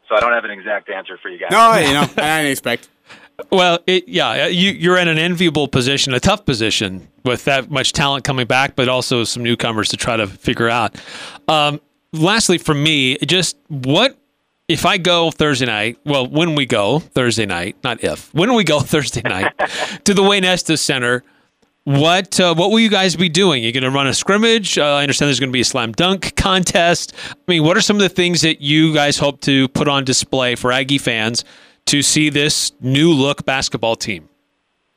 So 0.07 0.15
I 0.15 0.19
don't 0.19 0.33
have 0.33 0.43
an 0.43 0.51
exact 0.51 0.89
answer 0.89 1.17
for 1.21 1.29
you 1.29 1.39
guys. 1.39 1.51
No, 1.51 1.77
you 1.77 1.93
know, 1.93 2.01
I 2.17 2.41
didn't 2.41 2.51
expect. 2.51 2.89
Well, 3.51 3.79
it, 3.87 4.07
yeah, 4.07 4.47
you, 4.47 4.71
you're 4.71 4.97
in 4.97 5.07
an 5.07 5.17
enviable 5.17 5.67
position, 5.67 6.13
a 6.13 6.19
tough 6.19 6.45
position 6.45 7.07
with 7.23 7.45
that 7.45 7.69
much 7.69 7.93
talent 7.93 8.23
coming 8.23 8.47
back, 8.47 8.75
but 8.75 8.89
also 8.89 9.23
some 9.23 9.43
newcomers 9.43 9.89
to 9.89 9.97
try 9.97 10.17
to 10.17 10.27
figure 10.27 10.69
out. 10.69 10.95
Um, 11.47 11.81
lastly, 12.13 12.57
for 12.57 12.73
me, 12.73 13.17
just 13.19 13.57
what 13.67 14.17
if 14.67 14.85
I 14.85 14.97
go 14.97 15.31
Thursday 15.31 15.65
night? 15.65 15.97
Well, 16.05 16.27
when 16.27 16.55
we 16.55 16.65
go 16.65 16.99
Thursday 16.99 17.45
night, 17.45 17.77
not 17.83 18.03
if, 18.03 18.33
when 18.33 18.53
we 18.53 18.63
go 18.63 18.79
Thursday 18.81 19.21
night 19.21 19.53
to 20.05 20.13
the 20.13 20.23
Wayne 20.23 20.45
Estes 20.45 20.81
Center, 20.81 21.23
what 21.85 22.39
uh, 22.39 22.53
what 22.53 22.69
will 22.69 22.79
you 22.79 22.89
guys 22.89 23.15
be 23.15 23.29
doing? 23.29 23.63
You're 23.63 23.71
going 23.71 23.83
to 23.83 23.89
run 23.89 24.05
a 24.05 24.13
scrimmage. 24.13 24.77
Uh, 24.77 24.83
I 24.83 25.01
understand 25.01 25.27
there's 25.27 25.39
going 25.39 25.49
to 25.49 25.53
be 25.53 25.61
a 25.61 25.65
slam 25.65 25.91
dunk 25.91 26.35
contest. 26.35 27.13
I 27.31 27.35
mean, 27.47 27.63
what 27.63 27.77
are 27.77 27.81
some 27.81 27.95
of 27.95 28.01
the 28.01 28.09
things 28.09 28.41
that 28.41 28.61
you 28.61 28.93
guys 28.93 29.17
hope 29.17 29.41
to 29.41 29.67
put 29.69 29.87
on 29.87 30.03
display 30.03 30.55
for 30.55 30.71
Aggie 30.71 30.99
fans 30.99 31.43
to 31.89 32.03
see 32.03 32.29
this 32.29 32.71
new 32.81 33.11
look 33.11 33.45
basketball 33.45 33.95
team? 33.95 34.29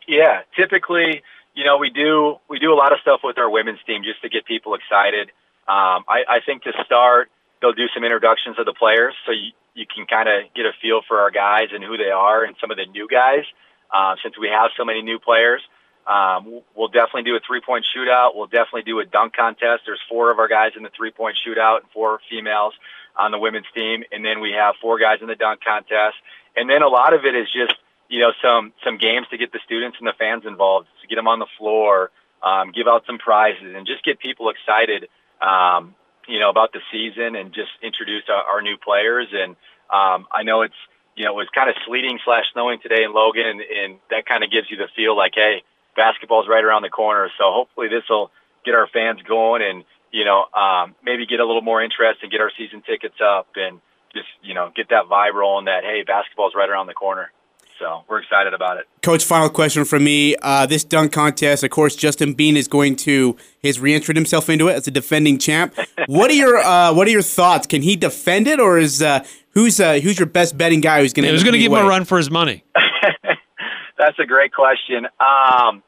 Yeah, 0.06 0.42
typically, 0.54 1.22
you 1.54 1.64
know, 1.64 1.78
we 1.78 1.88
do 1.88 2.36
we 2.48 2.58
do 2.58 2.72
a 2.72 2.76
lot 2.76 2.92
of 2.92 2.98
stuff 3.00 3.20
with 3.24 3.38
our 3.38 3.48
women's 3.48 3.78
team 3.86 4.02
just 4.04 4.20
to 4.22 4.28
get 4.28 4.44
people 4.44 4.74
excited. 4.74 5.28
Um, 5.68 6.04
I, 6.08 6.24
I 6.28 6.40
think 6.44 6.64
to 6.64 6.72
start, 6.84 7.30
they'll 7.60 7.72
do 7.72 7.88
some 7.94 8.04
introductions 8.04 8.58
of 8.58 8.66
the 8.66 8.74
players, 8.74 9.14
so 9.24 9.32
you 9.32 9.52
you 9.74 9.86
can 9.86 10.04
kind 10.04 10.28
of 10.28 10.52
get 10.54 10.66
a 10.66 10.72
feel 10.82 11.00
for 11.08 11.20
our 11.20 11.30
guys 11.30 11.68
and 11.72 11.82
who 11.82 11.96
they 11.96 12.10
are 12.10 12.44
and 12.44 12.54
some 12.60 12.70
of 12.70 12.76
the 12.76 12.84
new 12.84 13.08
guys. 13.08 13.44
Uh, 13.90 14.16
since 14.22 14.38
we 14.38 14.48
have 14.48 14.70
so 14.76 14.84
many 14.84 15.00
new 15.00 15.18
players, 15.18 15.62
um, 16.06 16.60
we'll 16.76 16.88
definitely 16.88 17.22
do 17.22 17.36
a 17.36 17.40
three-point 17.46 17.86
shootout. 17.96 18.34
We'll 18.34 18.48
definitely 18.48 18.82
do 18.82 19.00
a 19.00 19.06
dunk 19.06 19.34
contest. 19.34 19.84
There's 19.86 20.00
four 20.10 20.30
of 20.30 20.38
our 20.38 20.48
guys 20.48 20.72
in 20.76 20.82
the 20.82 20.90
three-point 20.94 21.38
shootout 21.40 21.80
and 21.80 21.90
four 21.92 22.20
females 22.28 22.74
on 23.16 23.30
the 23.30 23.38
women's 23.38 23.66
team, 23.74 24.04
and 24.12 24.24
then 24.24 24.40
we 24.40 24.52
have 24.52 24.74
four 24.80 24.98
guys 24.98 25.18
in 25.20 25.28
the 25.28 25.36
dunk 25.36 25.60
contest. 25.64 26.16
And 26.56 26.68
then 26.68 26.82
a 26.82 26.88
lot 26.88 27.14
of 27.14 27.24
it 27.24 27.34
is 27.34 27.48
just 27.52 27.74
you 28.08 28.20
know 28.20 28.32
some 28.42 28.72
some 28.84 28.98
games 28.98 29.26
to 29.30 29.38
get 29.38 29.52
the 29.52 29.60
students 29.64 29.96
and 29.98 30.06
the 30.06 30.14
fans 30.18 30.44
involved, 30.46 30.88
to 31.00 31.08
get 31.08 31.16
them 31.16 31.28
on 31.28 31.38
the 31.38 31.46
floor, 31.58 32.10
um, 32.42 32.72
give 32.72 32.86
out 32.86 33.04
some 33.06 33.18
prizes, 33.18 33.74
and 33.74 33.86
just 33.86 34.04
get 34.04 34.18
people 34.18 34.50
excited. 34.50 35.08
Um, 35.40 35.94
you 36.28 36.38
know, 36.38 36.50
about 36.50 36.72
the 36.72 36.80
season 36.92 37.34
and 37.34 37.52
just 37.52 37.70
introduce 37.82 38.22
our, 38.28 38.42
our 38.44 38.62
new 38.62 38.76
players. 38.76 39.26
And 39.32 39.56
um, 39.90 40.26
I 40.30 40.44
know 40.44 40.62
it's 40.62 40.78
you 41.16 41.24
know 41.24 41.32
it 41.32 41.36
was 41.36 41.48
kind 41.54 41.68
of 41.68 41.76
sleeting 41.86 42.18
slash 42.24 42.44
snowing 42.52 42.78
today 42.80 43.02
in 43.02 43.12
Logan, 43.12 43.46
and, 43.46 43.60
and 43.60 43.98
that 44.10 44.26
kind 44.26 44.44
of 44.44 44.50
gives 44.50 44.70
you 44.70 44.76
the 44.76 44.88
feel 44.94 45.16
like, 45.16 45.32
hey, 45.34 45.62
basketball's 45.96 46.48
right 46.48 46.64
around 46.64 46.82
the 46.82 46.90
corner. 46.90 47.30
So 47.38 47.52
hopefully 47.52 47.88
this 47.88 48.04
will 48.08 48.30
get 48.64 48.74
our 48.74 48.86
fans 48.86 49.20
going 49.22 49.62
and 49.62 49.84
you 50.12 50.24
know 50.24 50.44
um, 50.54 50.94
maybe 51.02 51.26
get 51.26 51.40
a 51.40 51.46
little 51.46 51.62
more 51.62 51.82
interest 51.82 52.20
and 52.22 52.30
get 52.30 52.40
our 52.40 52.52
season 52.56 52.82
tickets 52.82 53.16
up 53.22 53.48
and 53.56 53.80
just 54.14 54.28
you 54.42 54.54
know 54.54 54.70
get 54.74 54.88
that 54.90 55.04
vibe 55.10 55.34
rolling 55.34 55.66
that 55.66 55.84
hey 55.84 56.02
basketball's 56.06 56.52
right 56.54 56.68
around 56.68 56.86
the 56.86 56.94
corner. 56.94 57.30
So 57.78 58.04
we're 58.08 58.20
excited 58.20 58.54
about 58.54 58.76
it. 58.76 58.84
Coach, 59.02 59.24
final 59.24 59.48
question 59.48 59.84
from 59.84 60.04
me. 60.04 60.36
Uh, 60.40 60.66
this 60.66 60.84
dunk 60.84 61.12
contest, 61.12 61.64
of 61.64 61.70
course, 61.70 61.96
Justin 61.96 62.32
Bean 62.32 62.56
is 62.56 62.68
going 62.68 62.94
to 62.96 63.36
has 63.64 63.80
reentered 63.80 64.14
himself 64.14 64.48
into 64.48 64.68
it 64.68 64.74
as 64.74 64.86
a 64.86 64.92
defending 64.92 65.36
champ. 65.36 65.74
what 66.06 66.30
are 66.30 66.34
your 66.34 66.58
uh, 66.58 66.94
What 66.94 67.08
are 67.08 67.10
your 67.10 67.22
thoughts? 67.22 67.66
Can 67.66 67.82
he 67.82 67.96
defend 67.96 68.46
it, 68.46 68.60
or 68.60 68.78
is 68.78 69.02
uh, 69.02 69.24
who's 69.50 69.80
uh, 69.80 69.94
who's 69.94 70.18
your 70.18 70.26
best 70.26 70.56
betting 70.56 70.80
guy 70.80 71.00
who's 71.00 71.12
going 71.12 71.26
to 71.26 71.32
who's 71.32 71.42
going 71.42 71.54
to 71.54 71.58
give 71.58 71.72
him 71.72 71.78
a 71.78 71.88
run 71.88 72.04
for 72.04 72.18
his 72.18 72.30
money? 72.30 72.64
That's 73.98 74.18
a 74.18 74.26
great 74.26 74.52
question. 74.52 75.06
Um, 75.18 75.82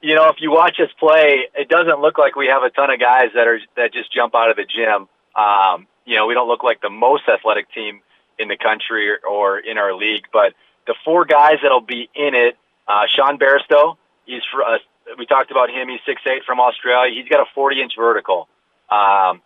you 0.00 0.14
know, 0.14 0.28
if 0.28 0.36
you 0.40 0.50
watch 0.50 0.76
us 0.80 0.90
play, 0.98 1.48
it 1.54 1.68
doesn't 1.68 2.00
look 2.00 2.18
like 2.18 2.36
we 2.36 2.46
have 2.46 2.62
a 2.62 2.70
ton 2.70 2.90
of 2.90 3.00
guys 3.00 3.28
that 3.34 3.46
are 3.46 3.58
that 3.76 3.92
just 3.92 4.12
jump 4.14 4.34
out 4.34 4.50
of 4.50 4.56
the 4.56 4.64
gym. 4.64 5.08
Um, 5.34 5.86
you 6.04 6.16
know, 6.16 6.26
we 6.26 6.34
don't 6.34 6.48
look 6.48 6.62
like 6.62 6.80
the 6.80 6.90
most 6.90 7.22
athletic 7.28 7.72
team 7.72 8.00
in 8.38 8.48
the 8.48 8.56
country 8.56 9.10
or, 9.10 9.18
or 9.28 9.58
in 9.58 9.78
our 9.78 9.94
league, 9.94 10.26
but 10.32 10.54
the 10.86 10.94
four 11.04 11.24
guys 11.24 11.56
that'll 11.62 11.80
be 11.80 12.08
in 12.14 12.34
it, 12.34 12.56
uh, 12.86 13.02
Sean 13.08 13.38
Bairstow, 13.38 13.96
he's 14.26 14.42
for, 14.52 14.62
uh, 14.62 14.78
we 15.18 15.26
talked 15.26 15.50
about 15.50 15.70
him. 15.70 15.88
He's 15.88 16.00
six 16.06 16.20
eight 16.26 16.44
from 16.44 16.60
Australia. 16.60 17.14
He's 17.14 17.28
got 17.28 17.40
a 17.40 17.50
40 17.54 17.82
inch 17.82 17.92
vertical. 17.96 18.48
Um, 18.90 19.42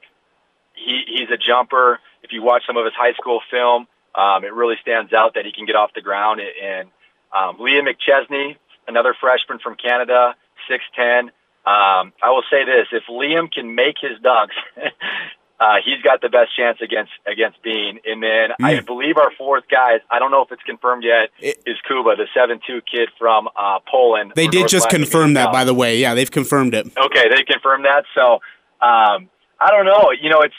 he, 0.74 1.02
he's 1.06 1.30
a 1.30 1.36
jumper. 1.36 2.00
If 2.22 2.32
you 2.32 2.42
watch 2.42 2.62
some 2.66 2.76
of 2.76 2.84
his 2.84 2.94
high 2.94 3.12
school 3.14 3.40
film, 3.50 3.86
um, 4.14 4.44
it 4.44 4.52
really 4.52 4.76
stands 4.80 5.12
out 5.12 5.34
that 5.34 5.44
he 5.44 5.52
can 5.52 5.66
get 5.66 5.76
off 5.76 5.90
the 5.94 6.02
ground. 6.02 6.40
And 6.40 6.88
um, 7.36 7.58
Liam 7.58 7.86
McChesney, 7.86 8.56
another 8.86 9.14
freshman 9.20 9.58
from 9.58 9.76
Canada, 9.76 10.34
6'10". 10.70 11.30
Um, 11.66 12.12
I 12.22 12.30
will 12.30 12.44
say 12.50 12.64
this: 12.64 12.86
if 12.92 13.04
Liam 13.10 13.52
can 13.52 13.74
make 13.74 13.96
his 14.00 14.18
dunks, 14.24 14.56
uh, 15.60 15.76
he's 15.84 16.00
got 16.02 16.20
the 16.20 16.28
best 16.28 16.54
chance 16.56 16.78
against 16.80 17.10
against 17.26 17.60
Bean. 17.62 17.98
And 18.06 18.22
then 18.22 18.50
mm. 18.50 18.64
I 18.64 18.80
believe 18.80 19.16
our 19.16 19.32
fourth 19.36 19.64
guy, 19.70 19.98
I 20.10 20.18
don't 20.18 20.30
know 20.30 20.42
if 20.42 20.52
it's 20.52 20.62
confirmed 20.62 21.04
yet, 21.04 21.30
it, 21.40 21.62
is 21.66 21.76
Kuba, 21.86 22.14
the 22.16 22.28
seven 22.32 22.60
two 22.64 22.80
kid 22.90 23.08
from 23.18 23.48
uh, 23.56 23.80
Poland. 23.90 24.32
They 24.36 24.46
did 24.46 24.68
just 24.68 24.88
confirm 24.88 25.34
that, 25.34 25.52
by 25.52 25.64
the 25.64 25.74
way. 25.74 25.98
Yeah, 25.98 26.14
they've 26.14 26.30
confirmed 26.30 26.74
it. 26.74 26.86
Okay, 26.86 27.28
they 27.28 27.42
confirmed 27.42 27.84
that. 27.86 28.04
So 28.14 28.34
um, 28.80 29.28
I 29.60 29.70
don't 29.70 29.86
know. 29.86 30.12
You 30.20 30.30
know, 30.30 30.42
it's 30.42 30.54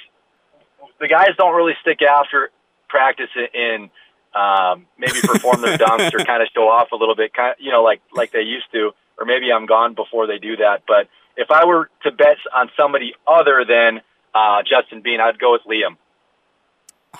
the 0.99 1.07
guys 1.07 1.29
don't 1.37 1.55
really 1.55 1.73
stick 1.81 2.01
after 2.01 2.51
practice 2.89 3.29
in 3.53 3.89
um, 4.35 4.85
maybe 4.97 5.21
perform 5.23 5.61
their 5.61 5.77
dunks 5.77 6.13
or 6.13 6.25
kind 6.25 6.43
of 6.43 6.49
show 6.55 6.67
off 6.67 6.91
a 6.91 6.95
little 6.95 7.15
bit, 7.15 7.33
kind 7.33 7.51
of, 7.51 7.57
you 7.59 7.71
know, 7.71 7.83
like 7.83 8.01
like 8.13 8.31
they 8.31 8.41
used 8.41 8.71
to. 8.73 8.91
Or 9.17 9.25
maybe 9.25 9.51
I'm 9.51 9.65
gone 9.65 9.95
before 9.95 10.27
they 10.27 10.37
do 10.37 10.55
that. 10.57 10.83
But 10.87 11.09
if 11.35 11.51
I 11.51 11.65
were 11.65 11.89
to 12.03 12.11
bet 12.11 12.37
on 12.55 12.69
somebody 12.77 13.13
other 13.27 13.65
than 13.67 13.99
uh, 14.33 14.61
Justin 14.63 15.01
Bean, 15.01 15.19
I'd 15.19 15.39
go 15.39 15.53
with 15.53 15.63
Liam. 15.63 15.97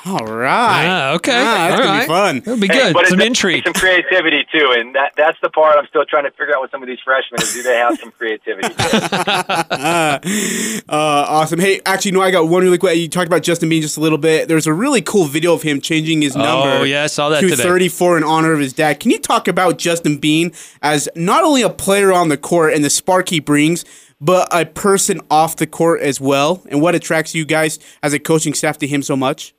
All 0.05 0.19
right. 0.19 0.85
Ah, 0.85 1.11
okay. 1.13 1.31
Ah, 1.33 1.67
that's 1.67 1.81
gonna 1.81 1.99
be 2.01 2.05
fun. 2.05 2.37
It'll 2.37 2.57
be 2.57 2.67
good. 2.67 2.95
Hey, 2.95 3.03
some 3.05 3.19
intrigue, 3.19 3.63
some 3.63 3.73
creativity 3.73 4.45
too, 4.51 4.73
and 4.77 4.95
that 4.95 5.13
that's 5.17 5.37
the 5.41 5.49
part 5.49 5.77
I'm 5.77 5.87
still 5.87 6.05
trying 6.05 6.25
to 6.25 6.31
figure 6.31 6.55
out 6.55 6.61
with 6.61 6.69
some 6.69 6.83
of 6.83 6.87
these 6.87 6.99
freshmen. 7.03 7.41
Is 7.41 7.53
do 7.53 7.63
they 7.63 7.75
have 7.75 7.99
some 7.99 8.11
creativity? 8.11 8.67
uh, 10.89 10.89
awesome. 10.89 11.59
Hey, 11.59 11.81
actually, 11.87 12.11
no, 12.11 12.21
I 12.21 12.29
got 12.29 12.47
one 12.47 12.63
really 12.63 12.77
quick. 12.77 12.97
You 12.97 13.09
talked 13.09 13.27
about 13.27 13.41
Justin 13.41 13.67
Bean 13.67 13.81
just 13.81 13.97
a 13.97 13.99
little 13.99 14.19
bit. 14.19 14.47
There's 14.47 14.67
a 14.67 14.73
really 14.73 15.01
cool 15.01 15.25
video 15.25 15.53
of 15.53 15.63
him 15.63 15.81
changing 15.81 16.21
his 16.21 16.35
number. 16.35 16.69
Oh 16.69 16.83
yeah, 16.83 17.03
I 17.03 17.07
saw 17.07 17.29
that 17.29 17.41
to 17.41 17.49
today. 17.49 17.63
34 17.63 18.19
in 18.19 18.23
honor 18.23 18.53
of 18.53 18.59
his 18.59 18.73
dad. 18.73 18.99
Can 18.99 19.09
you 19.09 19.19
talk 19.19 19.47
about 19.47 19.79
Justin 19.79 20.17
Bean 20.17 20.51
as 20.83 21.09
not 21.15 21.43
only 21.43 21.63
a 21.63 21.69
player 21.69 22.13
on 22.13 22.29
the 22.29 22.37
court 22.37 22.75
and 22.75 22.85
the 22.85 22.91
spark 22.91 23.29
he 23.29 23.39
brings? 23.39 23.85
But 24.21 24.49
a 24.51 24.65
person 24.65 25.21
off 25.31 25.55
the 25.55 25.67
court 25.67 26.01
as 26.01 26.19
well, 26.19 26.61
and 26.69 26.81
what 26.81 26.93
attracts 26.93 27.33
you 27.33 27.45
guys 27.45 27.79
as 28.03 28.13
a 28.13 28.19
coaching 28.19 28.53
staff 28.53 28.77
to 28.79 28.87
him 28.87 29.01
so 29.01 29.15
much? 29.15 29.53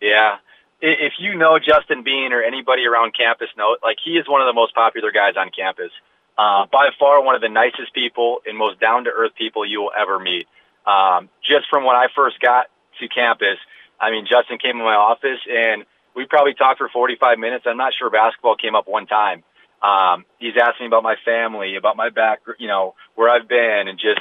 Yeah. 0.00 0.36
If 0.80 1.14
you 1.18 1.34
know 1.34 1.58
Justin 1.58 2.04
Bean 2.04 2.32
or 2.32 2.42
anybody 2.42 2.86
around 2.86 3.14
campus 3.16 3.48
know, 3.56 3.76
like 3.82 3.96
he 4.04 4.12
is 4.12 4.28
one 4.28 4.40
of 4.40 4.46
the 4.46 4.52
most 4.52 4.74
popular 4.74 5.10
guys 5.10 5.34
on 5.36 5.50
campus. 5.50 5.90
Uh, 6.38 6.66
by 6.70 6.90
far 6.98 7.24
one 7.24 7.34
of 7.34 7.40
the 7.40 7.48
nicest 7.48 7.94
people 7.94 8.40
and 8.46 8.58
most 8.58 8.78
down 8.78 9.04
to 9.04 9.10
earth 9.10 9.32
people 9.36 9.64
you 9.64 9.80
will 9.80 9.92
ever 9.98 10.18
meet. 10.18 10.46
Um, 10.86 11.28
just 11.42 11.66
from 11.68 11.84
when 11.84 11.96
I 11.96 12.06
first 12.14 12.38
got 12.40 12.66
to 13.00 13.08
campus, 13.08 13.56
I 13.98 14.10
mean, 14.10 14.26
Justin 14.30 14.58
came 14.58 14.76
in 14.76 14.84
my 14.84 14.94
office 14.94 15.40
and 15.50 15.84
we 16.14 16.26
probably 16.26 16.54
talked 16.54 16.78
for 16.78 16.88
45 16.90 17.38
minutes. 17.38 17.64
I'm 17.66 17.76
not 17.78 17.94
sure 17.98 18.10
basketball 18.10 18.56
came 18.56 18.74
up 18.74 18.86
one 18.86 19.06
time. 19.06 19.42
Um, 19.86 20.24
he's 20.38 20.54
asked 20.60 20.80
me 20.80 20.86
about 20.86 21.02
my 21.04 21.14
family, 21.24 21.76
about 21.76 21.96
my 21.96 22.10
back, 22.10 22.40
you 22.58 22.66
know, 22.66 22.94
where 23.14 23.28
I've 23.30 23.48
been 23.48 23.84
and 23.86 23.98
just, 23.98 24.20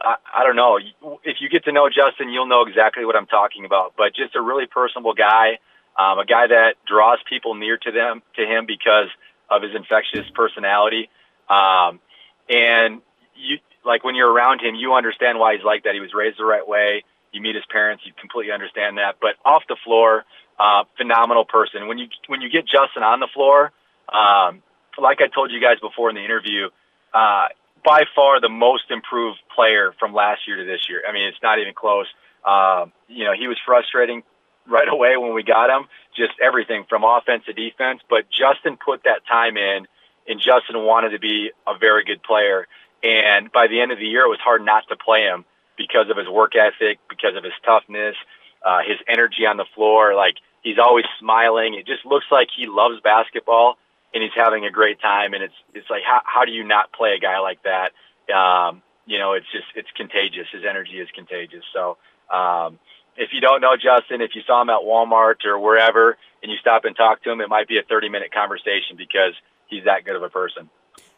I, 0.00 0.16
I 0.38 0.44
don't 0.44 0.56
know. 0.56 0.78
If 1.22 1.36
you 1.40 1.48
get 1.50 1.64
to 1.64 1.72
know 1.72 1.88
Justin, 1.88 2.30
you'll 2.30 2.46
know 2.46 2.62
exactly 2.62 3.04
what 3.04 3.16
I'm 3.16 3.26
talking 3.26 3.64
about. 3.66 3.94
But 3.96 4.14
just 4.14 4.34
a 4.34 4.40
really 4.40 4.66
personable 4.66 5.12
guy, 5.12 5.58
um, 5.98 6.18
a 6.18 6.24
guy 6.24 6.46
that 6.46 6.74
draws 6.88 7.18
people 7.28 7.54
near 7.54 7.76
to 7.76 7.90
them 7.92 8.22
to 8.36 8.42
him 8.42 8.64
because 8.66 9.08
of 9.50 9.62
his 9.62 9.72
infectious 9.74 10.26
personality. 10.34 11.10
Um, 11.48 12.00
and 12.48 13.02
you 13.36 13.58
like 13.84 14.02
when 14.02 14.14
you're 14.14 14.32
around 14.32 14.60
him, 14.60 14.74
you 14.74 14.94
understand 14.94 15.38
why 15.38 15.54
he's 15.54 15.64
like 15.64 15.84
that. 15.84 15.94
He 15.94 16.00
was 16.00 16.14
raised 16.14 16.38
the 16.38 16.44
right 16.44 16.66
way. 16.66 17.04
You 17.32 17.42
meet 17.42 17.54
his 17.54 17.64
parents, 17.70 18.02
you 18.06 18.12
completely 18.18 18.52
understand 18.52 18.98
that. 18.98 19.16
But 19.20 19.36
off 19.44 19.62
the 19.68 19.76
floor, 19.84 20.24
uh, 20.58 20.84
phenomenal 20.96 21.44
person. 21.44 21.86
When 21.86 21.98
you 21.98 22.06
when 22.28 22.40
you 22.40 22.48
get 22.48 22.64
Justin 22.64 23.02
on 23.02 23.20
the 23.20 23.28
floor, 23.32 23.72
um, 24.08 24.62
like 24.98 25.20
I 25.20 25.28
told 25.28 25.50
you 25.50 25.60
guys 25.60 25.78
before 25.80 26.10
in 26.10 26.16
the 26.16 26.24
interview, 26.24 26.68
uh, 27.14 27.46
by 27.84 28.02
far 28.14 28.40
the 28.40 28.48
most 28.48 28.90
improved 28.90 29.38
player 29.54 29.94
from 29.98 30.12
last 30.12 30.46
year 30.46 30.56
to 30.56 30.64
this 30.64 30.88
year. 30.88 31.02
I 31.08 31.12
mean, 31.12 31.26
it's 31.28 31.42
not 31.42 31.58
even 31.58 31.72
close. 31.72 32.06
Uh, 32.44 32.86
you 33.08 33.24
know, 33.24 33.32
he 33.32 33.48
was 33.48 33.56
frustrating 33.64 34.22
right 34.68 34.88
away 34.92 35.16
when 35.16 35.34
we 35.34 35.42
got 35.42 35.70
him, 35.70 35.86
just 36.16 36.32
everything 36.42 36.84
from 36.88 37.04
offense 37.04 37.44
to 37.46 37.52
defense. 37.52 38.00
But 38.10 38.30
Justin 38.30 38.76
put 38.76 39.04
that 39.04 39.26
time 39.26 39.56
in, 39.56 39.86
and 40.28 40.40
Justin 40.40 40.82
wanted 40.84 41.10
to 41.10 41.20
be 41.20 41.52
a 41.66 41.78
very 41.78 42.04
good 42.04 42.22
player. 42.22 42.66
And 43.02 43.52
by 43.52 43.68
the 43.68 43.80
end 43.80 43.92
of 43.92 43.98
the 43.98 44.06
year, 44.06 44.24
it 44.24 44.28
was 44.28 44.40
hard 44.42 44.64
not 44.64 44.84
to 44.88 44.96
play 44.96 45.22
him 45.22 45.44
because 45.76 46.10
of 46.10 46.16
his 46.16 46.28
work 46.28 46.52
ethic, 46.56 46.98
because 47.08 47.36
of 47.36 47.44
his 47.44 47.52
toughness, 47.64 48.16
uh, 48.64 48.80
his 48.80 48.98
energy 49.06 49.46
on 49.46 49.56
the 49.58 49.66
floor. 49.74 50.14
Like 50.14 50.36
he's 50.62 50.78
always 50.78 51.04
smiling. 51.20 51.74
It 51.74 51.86
just 51.86 52.04
looks 52.04 52.26
like 52.32 52.48
he 52.56 52.66
loves 52.66 53.00
basketball 53.00 53.76
and 54.16 54.22
he's 54.24 54.32
having 54.34 54.64
a 54.64 54.70
great 54.70 54.98
time. 55.00 55.34
And 55.34 55.44
it's 55.44 55.58
it's 55.74 55.88
like 55.90 56.00
how 56.08 56.20
how 56.24 56.44
do 56.46 56.52
you 56.52 56.64
not 56.64 56.92
play 56.92 57.12
a 57.12 57.20
guy 57.20 57.38
like 57.38 57.60
that? 57.68 57.92
Um, 58.32 58.80
you 59.04 59.18
know, 59.18 59.34
it's 59.34 59.46
just 59.52 59.68
it's 59.76 59.92
contagious. 59.94 60.48
His 60.50 60.64
energy 60.68 60.96
is 60.98 61.08
contagious. 61.14 61.62
So 61.76 61.98
um, 62.32 62.80
if 63.16 63.30
you 63.36 63.40
don't 63.44 63.60
know 63.60 63.76
Justin, 63.76 64.22
if 64.22 64.32
you 64.34 64.40
saw 64.46 64.62
him 64.62 64.70
at 64.70 64.80
Walmart 64.80 65.44
or 65.44 65.60
wherever, 65.60 66.16
and 66.42 66.50
you 66.50 66.56
stop 66.58 66.86
and 66.86 66.96
talk 66.96 67.22
to 67.24 67.30
him, 67.30 67.40
it 67.42 67.48
might 67.48 67.68
be 67.68 67.76
a 67.76 67.82
30 67.82 68.08
minute 68.08 68.32
conversation 68.32 68.96
because 68.96 69.36
he's 69.68 69.84
that 69.84 70.04
good 70.04 70.16
of 70.16 70.22
a 70.22 70.30
person. 70.30 70.70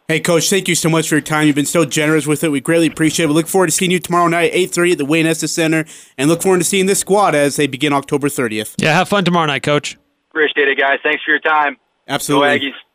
Hey, 0.08 0.20
Coach, 0.20 0.48
thank 0.48 0.68
you 0.68 0.74
so 0.74 0.88
much 0.88 1.06
for 1.08 1.16
your 1.16 1.22
time. 1.22 1.46
You've 1.46 1.56
been 1.56 1.66
so 1.66 1.84
generous 1.84 2.26
with 2.26 2.42
it. 2.42 2.48
We 2.48 2.62
greatly 2.62 2.86
appreciate 2.86 3.24
it. 3.24 3.28
We 3.28 3.34
look 3.34 3.46
forward 3.46 3.66
to 3.66 3.72
seeing 3.72 3.90
you 3.90 3.98
tomorrow 3.98 4.26
night, 4.26 4.54
8.30 4.54 4.92
at 4.92 4.98
the 4.98 5.04
Wayne 5.04 5.26
Estes 5.26 5.52
Center, 5.52 5.84
and 6.16 6.30
look 6.30 6.40
forward 6.40 6.58
to 6.58 6.64
seeing 6.64 6.86
this 6.86 7.00
squad 7.00 7.34
as 7.34 7.56
they 7.56 7.66
begin 7.66 7.92
October 7.92 8.28
30th. 8.28 8.74
Yeah, 8.78 8.94
have 8.94 9.10
fun 9.10 9.26
tomorrow 9.26 9.44
night, 9.44 9.64
Coach. 9.64 9.98
Appreciate 10.30 10.66
it, 10.66 10.78
guys. 10.78 10.98
Thanks 11.02 11.22
for 11.22 11.30
your 11.30 11.40
time. 11.40 11.76
Absolutely. 12.08 12.58
Go 12.58 12.64
Aggies. 12.64 12.78